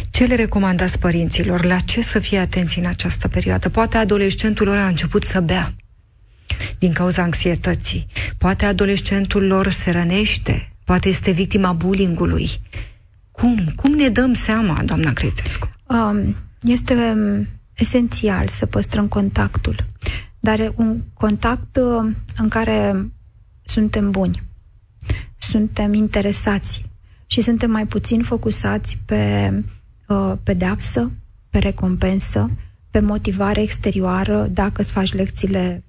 Ce 0.09 0.25
le 0.25 0.35
recomandați 0.35 0.99
părinților? 0.99 1.63
La 1.63 1.79
ce 1.79 2.01
să 2.01 2.19
fie 2.19 2.37
atenți 2.37 2.79
în 2.79 2.85
această 2.85 3.27
perioadă? 3.27 3.69
Poate 3.69 3.97
adolescentul 3.97 4.65
lor 4.65 4.77
a 4.77 4.87
început 4.87 5.23
să 5.23 5.39
bea 5.39 5.73
din 6.77 6.93
cauza 6.93 7.21
anxietății. 7.21 8.05
Poate 8.37 8.65
adolescentul 8.65 9.45
lor 9.45 9.69
se 9.69 9.91
rănește, 9.91 10.71
poate 10.83 11.09
este 11.09 11.31
victima 11.31 11.73
bullyingului. 11.73 12.49
Cum? 13.31 13.71
Cum 13.75 13.91
ne 13.91 14.09
dăm 14.09 14.33
seama, 14.33 14.83
doamna 14.83 15.13
Crețescu? 15.13 15.69
Um, 15.87 16.35
este 16.61 16.93
um, 16.93 17.47
esențial 17.73 18.47
să 18.47 18.65
păstrăm 18.65 19.07
contactul, 19.07 19.75
dar 20.39 20.73
un 20.75 21.01
contact 21.13 21.75
uh, 21.75 22.11
în 22.37 22.47
care 22.47 23.05
suntem 23.63 24.11
buni, 24.11 24.41
suntem 25.49 25.93
interesați 25.93 26.85
și 27.25 27.41
suntem 27.41 27.71
mai 27.71 27.85
puțin 27.85 28.21
focusați 28.21 28.97
pe 29.05 29.53
uh, 30.07 30.33
pedeapsă, 30.43 31.11
pe 31.49 31.57
recompensă, 31.57 32.51
pe 32.91 32.99
motivare 32.99 33.61
exterioară, 33.61 34.47
dacă 34.51 34.81
îți 34.81 34.91
faci 34.91 35.13
lecțiile 35.13 35.83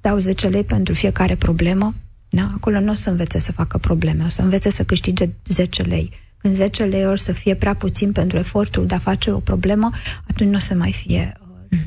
dau 0.00 0.18
10 0.18 0.48
lei 0.48 0.64
pentru 0.64 0.94
fiecare 0.94 1.34
problemă, 1.34 1.94
da? 2.28 2.50
acolo 2.54 2.80
nu 2.80 2.90
o 2.90 2.94
să 2.94 3.10
învețe 3.10 3.38
să 3.38 3.52
facă 3.52 3.78
probleme, 3.78 4.24
o 4.24 4.28
să 4.28 4.42
învețe 4.42 4.70
să 4.70 4.84
câștige 4.84 5.28
10 5.48 5.82
lei. 5.82 6.10
Când 6.36 6.54
10 6.54 6.84
lei 6.84 7.06
ori 7.06 7.20
să 7.20 7.32
fie 7.32 7.54
prea 7.54 7.74
puțin 7.74 8.12
pentru 8.12 8.38
efortul 8.38 8.86
de 8.86 8.94
a 8.94 8.98
face 8.98 9.30
o 9.30 9.38
problemă, 9.38 9.90
atunci 10.28 10.50
nu 10.50 10.56
o 10.56 10.60
să 10.60 10.74
mai 10.74 10.92
fie 10.92 11.32
uh, 11.70 11.78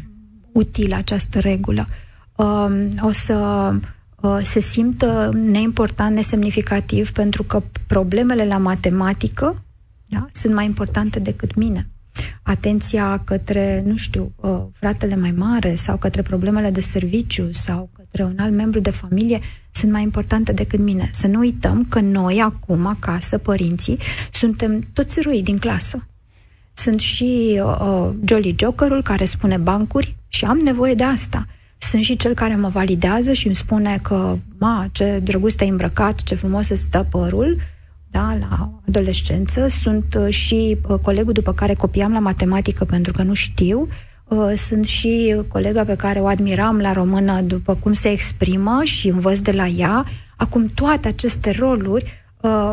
utilă 0.51 0.95
această 0.95 1.39
regulă. 1.39 1.85
Uh, 2.35 2.87
o 3.01 3.11
să 3.11 3.33
uh, 3.33 3.81
se 4.41 4.59
simtă 4.59 5.29
neimportant, 5.33 6.15
nesemnificativ, 6.15 7.11
pentru 7.11 7.43
că 7.43 7.63
problemele 7.87 8.45
la 8.45 8.57
matematică 8.57 9.63
da, 10.05 10.25
sunt 10.31 10.53
mai 10.53 10.65
importante 10.65 11.19
decât 11.19 11.55
mine 11.55 11.87
atenția 12.41 13.21
către, 13.25 13.83
nu 13.85 13.97
știu, 13.97 14.31
uh, 14.35 14.59
fratele 14.73 15.15
mai 15.15 15.31
mare 15.31 15.75
sau 15.75 15.97
către 15.97 16.21
problemele 16.21 16.69
de 16.69 16.81
serviciu 16.81 17.49
sau 17.51 17.89
către 17.93 18.23
un 18.23 18.35
alt 18.39 18.53
membru 18.53 18.79
de 18.79 18.89
familie 18.89 19.39
sunt 19.71 19.91
mai 19.91 20.01
importante 20.01 20.51
decât 20.51 20.79
mine. 20.79 21.09
Să 21.11 21.27
nu 21.27 21.39
uităm 21.39 21.85
că 21.89 21.99
noi 21.99 22.41
acum, 22.41 22.85
acasă, 22.85 23.37
părinții, 23.37 23.97
suntem 24.31 24.87
toți 24.93 25.19
eroi 25.19 25.41
din 25.41 25.57
clasă. 25.57 26.07
Sunt 26.73 26.99
și 26.99 27.61
uh, 27.63 27.79
uh, 27.81 28.09
Jolly 28.25 28.55
Jokerul 28.59 29.03
care 29.03 29.25
spune 29.25 29.57
bancuri 29.57 30.15
și 30.27 30.45
am 30.45 30.57
nevoie 30.57 30.93
de 30.93 31.03
asta. 31.03 31.45
Sunt 31.81 32.03
și 32.03 32.15
cel 32.15 32.33
care 32.33 32.55
mă 32.55 32.67
validează 32.67 33.33
și 33.33 33.45
îmi 33.45 33.55
spune 33.55 33.99
că, 34.01 34.37
ma, 34.57 34.89
ce 34.91 35.19
drăguț 35.23 35.53
te-ai 35.53 35.69
îmbrăcat, 35.69 36.23
ce 36.23 36.35
frumos 36.35 36.69
îți 36.69 36.81
stă 36.81 37.07
părul, 37.09 37.57
da, 38.11 38.37
la 38.39 38.81
adolescență. 38.87 39.67
Sunt 39.67 40.15
uh, 40.19 40.33
și 40.33 40.77
uh, 40.87 40.99
colegul 41.01 41.33
după 41.33 41.53
care 41.53 41.73
copiam 41.73 42.11
la 42.11 42.19
matematică 42.19 42.85
pentru 42.85 43.11
că 43.11 43.23
nu 43.23 43.33
știu. 43.33 43.87
Uh, 44.27 44.53
sunt 44.55 44.85
și 44.85 45.35
colega 45.47 45.83
pe 45.83 45.95
care 45.95 46.19
o 46.19 46.25
admiram 46.25 46.79
la 46.79 46.93
română 46.93 47.41
după 47.41 47.75
cum 47.75 47.93
se 47.93 48.09
exprimă 48.09 48.81
și 48.83 49.07
învăț 49.07 49.39
de 49.39 49.51
la 49.51 49.67
ea. 49.67 50.05
Acum 50.35 50.71
toate 50.73 51.07
aceste 51.07 51.51
roluri 51.51 52.23
uh, 52.41 52.71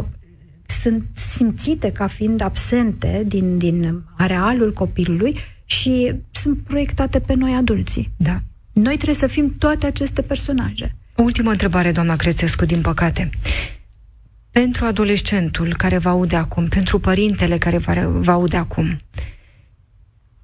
sunt 0.83 1.05
simțite 1.13 1.93
ca 1.93 2.07
fiind 2.07 2.41
absente 2.41 3.25
din, 3.27 3.59
din 3.59 4.03
arealul 4.17 4.73
copilului 4.73 5.37
și 5.65 6.15
sunt 6.31 6.59
proiectate 6.59 7.21
pe 7.21 7.35
noi 7.35 7.55
adulții. 7.55 8.11
Da. 8.17 8.41
Noi 8.83 8.95
trebuie 8.95 9.15
să 9.17 9.27
fim 9.27 9.55
toate 9.59 9.87
aceste 9.87 10.23
personaje. 10.23 10.97
O 11.15 11.23
ultimă 11.23 11.51
întrebare, 11.51 11.93
doamna 11.93 12.17
Crețescu, 12.17 12.65
din 12.65 12.81
păcate 12.81 13.31
pentru 14.51 14.85
adolescentul 14.85 15.75
care 15.77 15.99
va 15.99 16.11
aude 16.11 16.37
acum, 16.37 16.69
pentru 16.69 16.99
părintele 16.99 17.59
care 17.59 17.79
va, 17.79 17.95
va 18.07 18.33
aude 18.33 18.57
acum, 18.57 18.99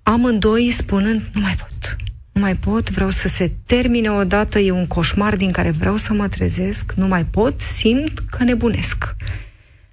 amândoi 0.03 0.71
spunând, 0.71 1.23
nu 1.35 1.41
mai 1.41 1.55
pot, 1.55 1.97
nu 2.33 2.41
mai 2.41 2.57
pot, 2.57 2.91
vreau 2.91 3.11
să 3.11 3.29
se 3.29 3.53
termine 3.67 4.11
odată, 4.11 4.59
e 4.59 4.71
un 4.71 4.87
coșmar 4.87 5.37
din 5.37 5.51
care 5.51 5.71
vreau 5.71 5.97
să 5.97 6.13
mă 6.13 6.29
trezesc, 6.29 6.93
nu 6.93 7.07
mai 7.07 7.25
pot, 7.25 7.61
simt 7.61 8.19
că 8.19 8.45
nebunesc. 8.45 9.17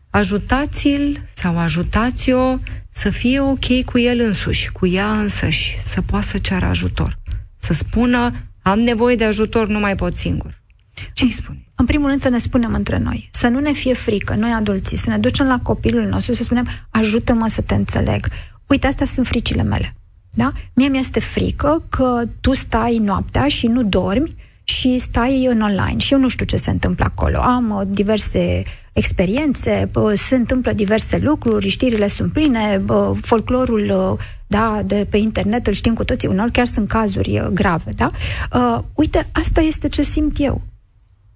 Ajutați-l 0.10 1.22
sau 1.36 1.58
ajutați-o 1.58 2.58
să 2.92 3.10
fie 3.10 3.40
ok 3.40 3.84
cu 3.86 4.00
el 4.00 4.20
însuși, 4.20 4.72
cu 4.72 4.88
ea 4.88 5.20
însăși, 5.20 5.78
să 5.84 6.02
poată 6.02 6.28
să 6.28 6.38
ceară 6.38 6.66
ajutor. 6.66 7.18
Să 7.60 7.74
spună, 7.74 8.32
am 8.62 8.80
nevoie 8.80 9.16
de 9.16 9.24
ajutor, 9.24 9.68
nu 9.68 9.80
mai 9.80 9.96
pot 9.96 10.16
singur. 10.16 10.62
Ce 11.14 11.24
îi 11.24 11.32
spune? 11.32 11.64
În 11.76 11.86
primul 11.86 12.08
rând 12.08 12.22
să 12.22 12.30
ne 12.30 12.38
spunem 12.38 12.74
între 12.74 12.98
noi, 12.98 13.30
să 13.32 13.48
nu 13.48 13.60
ne 13.60 13.72
fie 13.72 13.94
frică, 13.94 14.36
noi 14.36 14.52
adulții, 14.52 14.98
să 14.98 15.10
ne 15.10 15.18
ducem 15.18 15.48
la 15.48 15.60
copilul 15.60 16.06
nostru, 16.06 16.34
să 16.34 16.44
spunem, 16.44 16.68
ajută-mă 16.90 17.48
să 17.48 17.62
te 17.62 17.74
înțeleg. 17.74 18.28
Uite, 18.68 18.88
astea 18.88 19.06
sunt 19.06 19.28
fricile 19.28 19.64
mele. 19.64 19.96
Da? 20.30 20.52
Mie 20.74 20.88
mi-este 20.88 21.20
frică 21.20 21.84
că 21.90 22.24
tu 22.42 22.54
stai 22.54 22.98
noaptea 22.98 23.48
și 23.48 23.68
nu 23.68 23.84
dormi 23.84 24.36
și 24.64 24.98
stai 24.98 25.46
în 25.46 25.62
online 25.62 25.98
și 25.98 26.14
eu 26.14 26.20
nu 26.20 26.28
știu 26.28 26.46
ce 26.46 26.58
se 26.58 26.70
întâmplă 26.70 27.06
acolo. 27.06 27.38
Am 27.38 27.70
uh, 27.70 27.82
diverse 27.88 28.64
experiențe, 29.00 29.90
uh, 29.94 30.12
se 30.16 30.36
întâmplă 30.36 30.74
diverse 30.74 31.18
lucruri, 31.18 31.68
știrile 31.70 32.08
sunt 32.08 32.32
pline, 32.32 32.82
uh, 32.88 33.12
folclorul 33.22 34.14
uh, 34.14 34.26
da, 34.48 34.82
de 34.86 35.08
pe 35.10 35.18
internet 35.18 35.68
îl 35.68 35.74
știm 35.74 35.94
cu 35.94 36.04
toții, 36.04 36.28
uneori 36.28 36.52
chiar 36.52 36.66
sunt 36.66 36.88
cazuri 36.88 37.40
uh, 37.40 37.48
grave. 37.48 37.92
Da? 37.96 38.12
Uh, 38.54 38.84
uite, 38.94 39.28
asta 39.32 39.62
este 39.62 39.88
ce 39.90 40.02
simt 40.02 40.40
eu. 40.40 40.62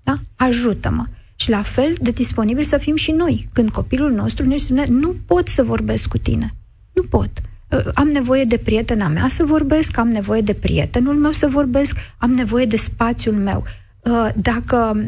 Da? 0.04 0.16
Ajută-mă. 0.36 1.06
Și 1.36 1.50
la 1.50 1.62
fel 1.62 1.94
de 2.02 2.12
disponibil 2.12 2.64
să 2.64 2.78
fim 2.78 2.96
și 2.96 3.12
noi. 3.12 3.48
Când 3.54 3.70
copilul 3.70 4.12
nostru 4.12 4.46
ne 4.46 4.58
spune, 4.58 4.86
nu 4.90 5.16
pot 5.26 5.48
să 5.48 5.64
vorbesc 5.64 6.08
cu 6.08 6.18
tine. 6.18 6.56
Nu 6.92 7.04
pot. 7.04 7.30
Ă, 7.72 7.92
am 7.94 8.08
nevoie 8.08 8.44
de 8.44 8.58
prietena 8.58 9.08
mea 9.08 9.28
să 9.28 9.44
vorbesc, 9.44 9.98
am 9.98 10.08
nevoie 10.08 10.42
de 10.42 10.54
prietenul 10.54 11.16
meu 11.16 11.32
să 11.32 11.48
vorbesc, 11.48 11.96
am 12.18 12.32
nevoie 12.32 12.66
de 12.66 12.78
spațiul 12.78 13.36
meu. 13.36 13.64
Ă, 14.06 14.32
dacă, 14.36 15.06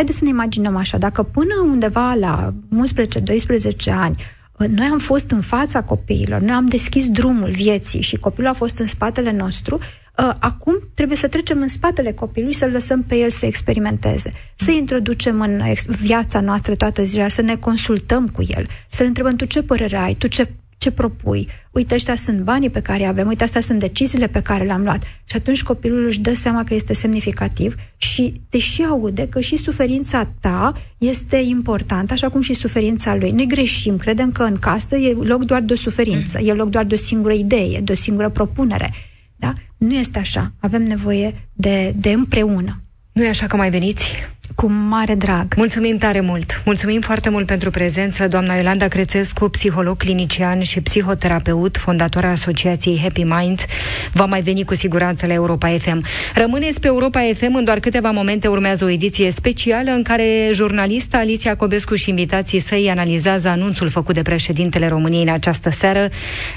haideți 0.00 0.18
să 0.18 0.24
ne 0.24 0.30
imaginăm 0.30 0.76
așa, 0.76 0.98
dacă 0.98 1.22
până 1.22 1.54
undeva 1.64 2.14
la 2.14 2.54
11-12 3.66 3.74
ani 3.86 4.16
ă, 4.60 4.66
noi 4.66 4.86
am 4.86 4.98
fost 4.98 5.30
în 5.30 5.40
fața 5.40 5.82
copiilor, 5.82 6.40
noi 6.40 6.54
am 6.54 6.68
deschis 6.68 7.08
drumul 7.08 7.50
vieții 7.50 8.00
și 8.00 8.16
copilul 8.16 8.50
a 8.50 8.52
fost 8.52 8.78
în 8.78 8.86
spatele 8.86 9.32
nostru, 9.32 9.78
Uh, 10.20 10.34
acum 10.38 10.88
trebuie 10.94 11.16
să 11.16 11.28
trecem 11.28 11.60
în 11.60 11.68
spatele 11.68 12.12
copilului, 12.12 12.54
să-l 12.54 12.70
lăsăm 12.70 13.02
pe 13.02 13.16
el 13.16 13.30
să 13.30 13.46
experimenteze, 13.46 14.32
să 14.54 14.70
introducem 14.70 15.40
în 15.40 15.62
viața 16.00 16.40
noastră 16.40 16.74
toată 16.74 17.02
ziua, 17.02 17.28
să 17.28 17.42
ne 17.42 17.56
consultăm 17.56 18.28
cu 18.28 18.44
el, 18.48 18.66
să-l 18.88 19.06
întrebăm 19.06 19.36
tu 19.36 19.44
ce 19.44 19.62
părere 19.62 19.96
ai, 19.96 20.14
tu 20.14 20.26
ce 20.26 20.50
ce 20.80 20.90
propui? 20.90 21.48
Uite, 21.70 21.94
ăștia 21.94 22.14
sunt 22.14 22.40
banii 22.40 22.70
pe 22.70 22.80
care 22.80 23.04
avem, 23.04 23.26
uite, 23.26 23.44
astea 23.44 23.60
sunt 23.60 23.78
deciziile 23.78 24.26
pe 24.26 24.42
care 24.42 24.64
le-am 24.64 24.82
luat. 24.82 25.02
Și 25.02 25.36
atunci 25.36 25.62
copilul 25.62 26.06
își 26.06 26.20
dă 26.20 26.34
seama 26.34 26.64
că 26.64 26.74
este 26.74 26.92
semnificativ 26.92 27.74
și 27.96 28.40
deși 28.48 28.82
aude 28.82 29.28
că 29.28 29.40
și 29.40 29.56
suferința 29.56 30.32
ta 30.40 30.72
este 30.98 31.36
importantă, 31.36 32.12
așa 32.12 32.28
cum 32.28 32.40
și 32.40 32.54
suferința 32.54 33.14
lui. 33.14 33.30
Noi 33.30 33.46
greșim, 33.46 33.96
credem 33.96 34.32
că 34.32 34.42
în 34.42 34.56
casă 34.56 34.96
e 34.96 35.12
loc 35.12 35.44
doar 35.44 35.60
de 35.60 35.72
o 35.72 35.76
suferință, 35.76 36.38
e 36.38 36.52
loc 36.52 36.68
doar 36.68 36.84
de 36.84 36.94
o 36.94 36.96
singură 36.96 37.32
idee, 37.32 37.80
de 37.80 37.92
o 37.92 37.94
singură 37.94 38.28
propunere. 38.28 38.92
Da? 39.36 39.52
Nu 39.76 39.94
este 39.94 40.18
așa. 40.18 40.52
Avem 40.58 40.82
nevoie 40.82 41.48
de, 41.52 41.94
de 41.96 42.10
împreună. 42.10 42.80
Nu 43.12 43.24
e 43.24 43.28
așa 43.28 43.46
că 43.46 43.56
mai 43.56 43.70
veniți? 43.70 44.12
Cu 44.54 44.70
mare 44.70 45.14
drag. 45.14 45.54
Mulțumim 45.56 45.96
tare 45.96 46.20
mult. 46.20 46.62
Mulțumim 46.64 47.00
foarte 47.00 47.30
mult 47.30 47.46
pentru 47.46 47.70
prezență, 47.70 48.28
doamna 48.28 48.54
Iolanda 48.54 48.88
Crețescu, 48.88 49.48
psiholog 49.48 49.96
clinician 49.96 50.62
și 50.62 50.80
psihoterapeut, 50.80 51.76
fondatoarea 51.76 52.30
Asociației 52.30 52.98
Happy 53.02 53.22
Mind. 53.22 53.64
Va 54.12 54.24
mai 54.24 54.42
veni 54.42 54.64
cu 54.64 54.74
siguranță 54.74 55.26
la 55.26 55.32
Europa 55.32 55.68
FM. 55.78 56.04
Rămâneți 56.34 56.80
pe 56.80 56.86
Europa 56.86 57.20
FM, 57.34 57.54
în 57.54 57.64
doar 57.64 57.78
câteva 57.78 58.10
momente 58.10 58.48
urmează 58.48 58.84
o 58.84 58.88
ediție 58.88 59.30
specială 59.30 59.90
în 59.90 60.02
care 60.02 60.50
jurnalista 60.52 61.18
Alicia 61.18 61.54
Cobescu 61.56 61.94
și 61.94 62.08
invitații 62.08 62.60
săi 62.60 62.90
analizează 62.90 63.48
anunțul 63.48 63.88
făcut 63.88 64.14
de 64.14 64.22
președintele 64.22 64.88
României 64.88 65.22
în 65.22 65.28
această 65.32 65.70
seară. 65.70 66.08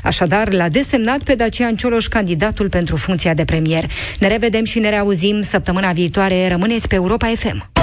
Așadar, 0.03 0.51
l-a 0.51 0.69
desemnat 0.69 1.19
pe 1.23 1.35
Dacian 1.35 1.75
Cioloș 1.75 2.07
candidatul 2.07 2.69
pentru 2.69 2.95
funcția 2.95 3.33
de 3.33 3.45
premier. 3.45 3.89
Ne 4.19 4.27
revedem 4.27 4.63
și 4.63 4.79
ne 4.79 4.89
reauzim 4.89 5.41
săptămâna 5.41 5.91
viitoare. 5.91 6.47
Rămâneți 6.47 6.87
pe 6.87 6.95
Europa 6.95 7.31
FM. 7.35 7.82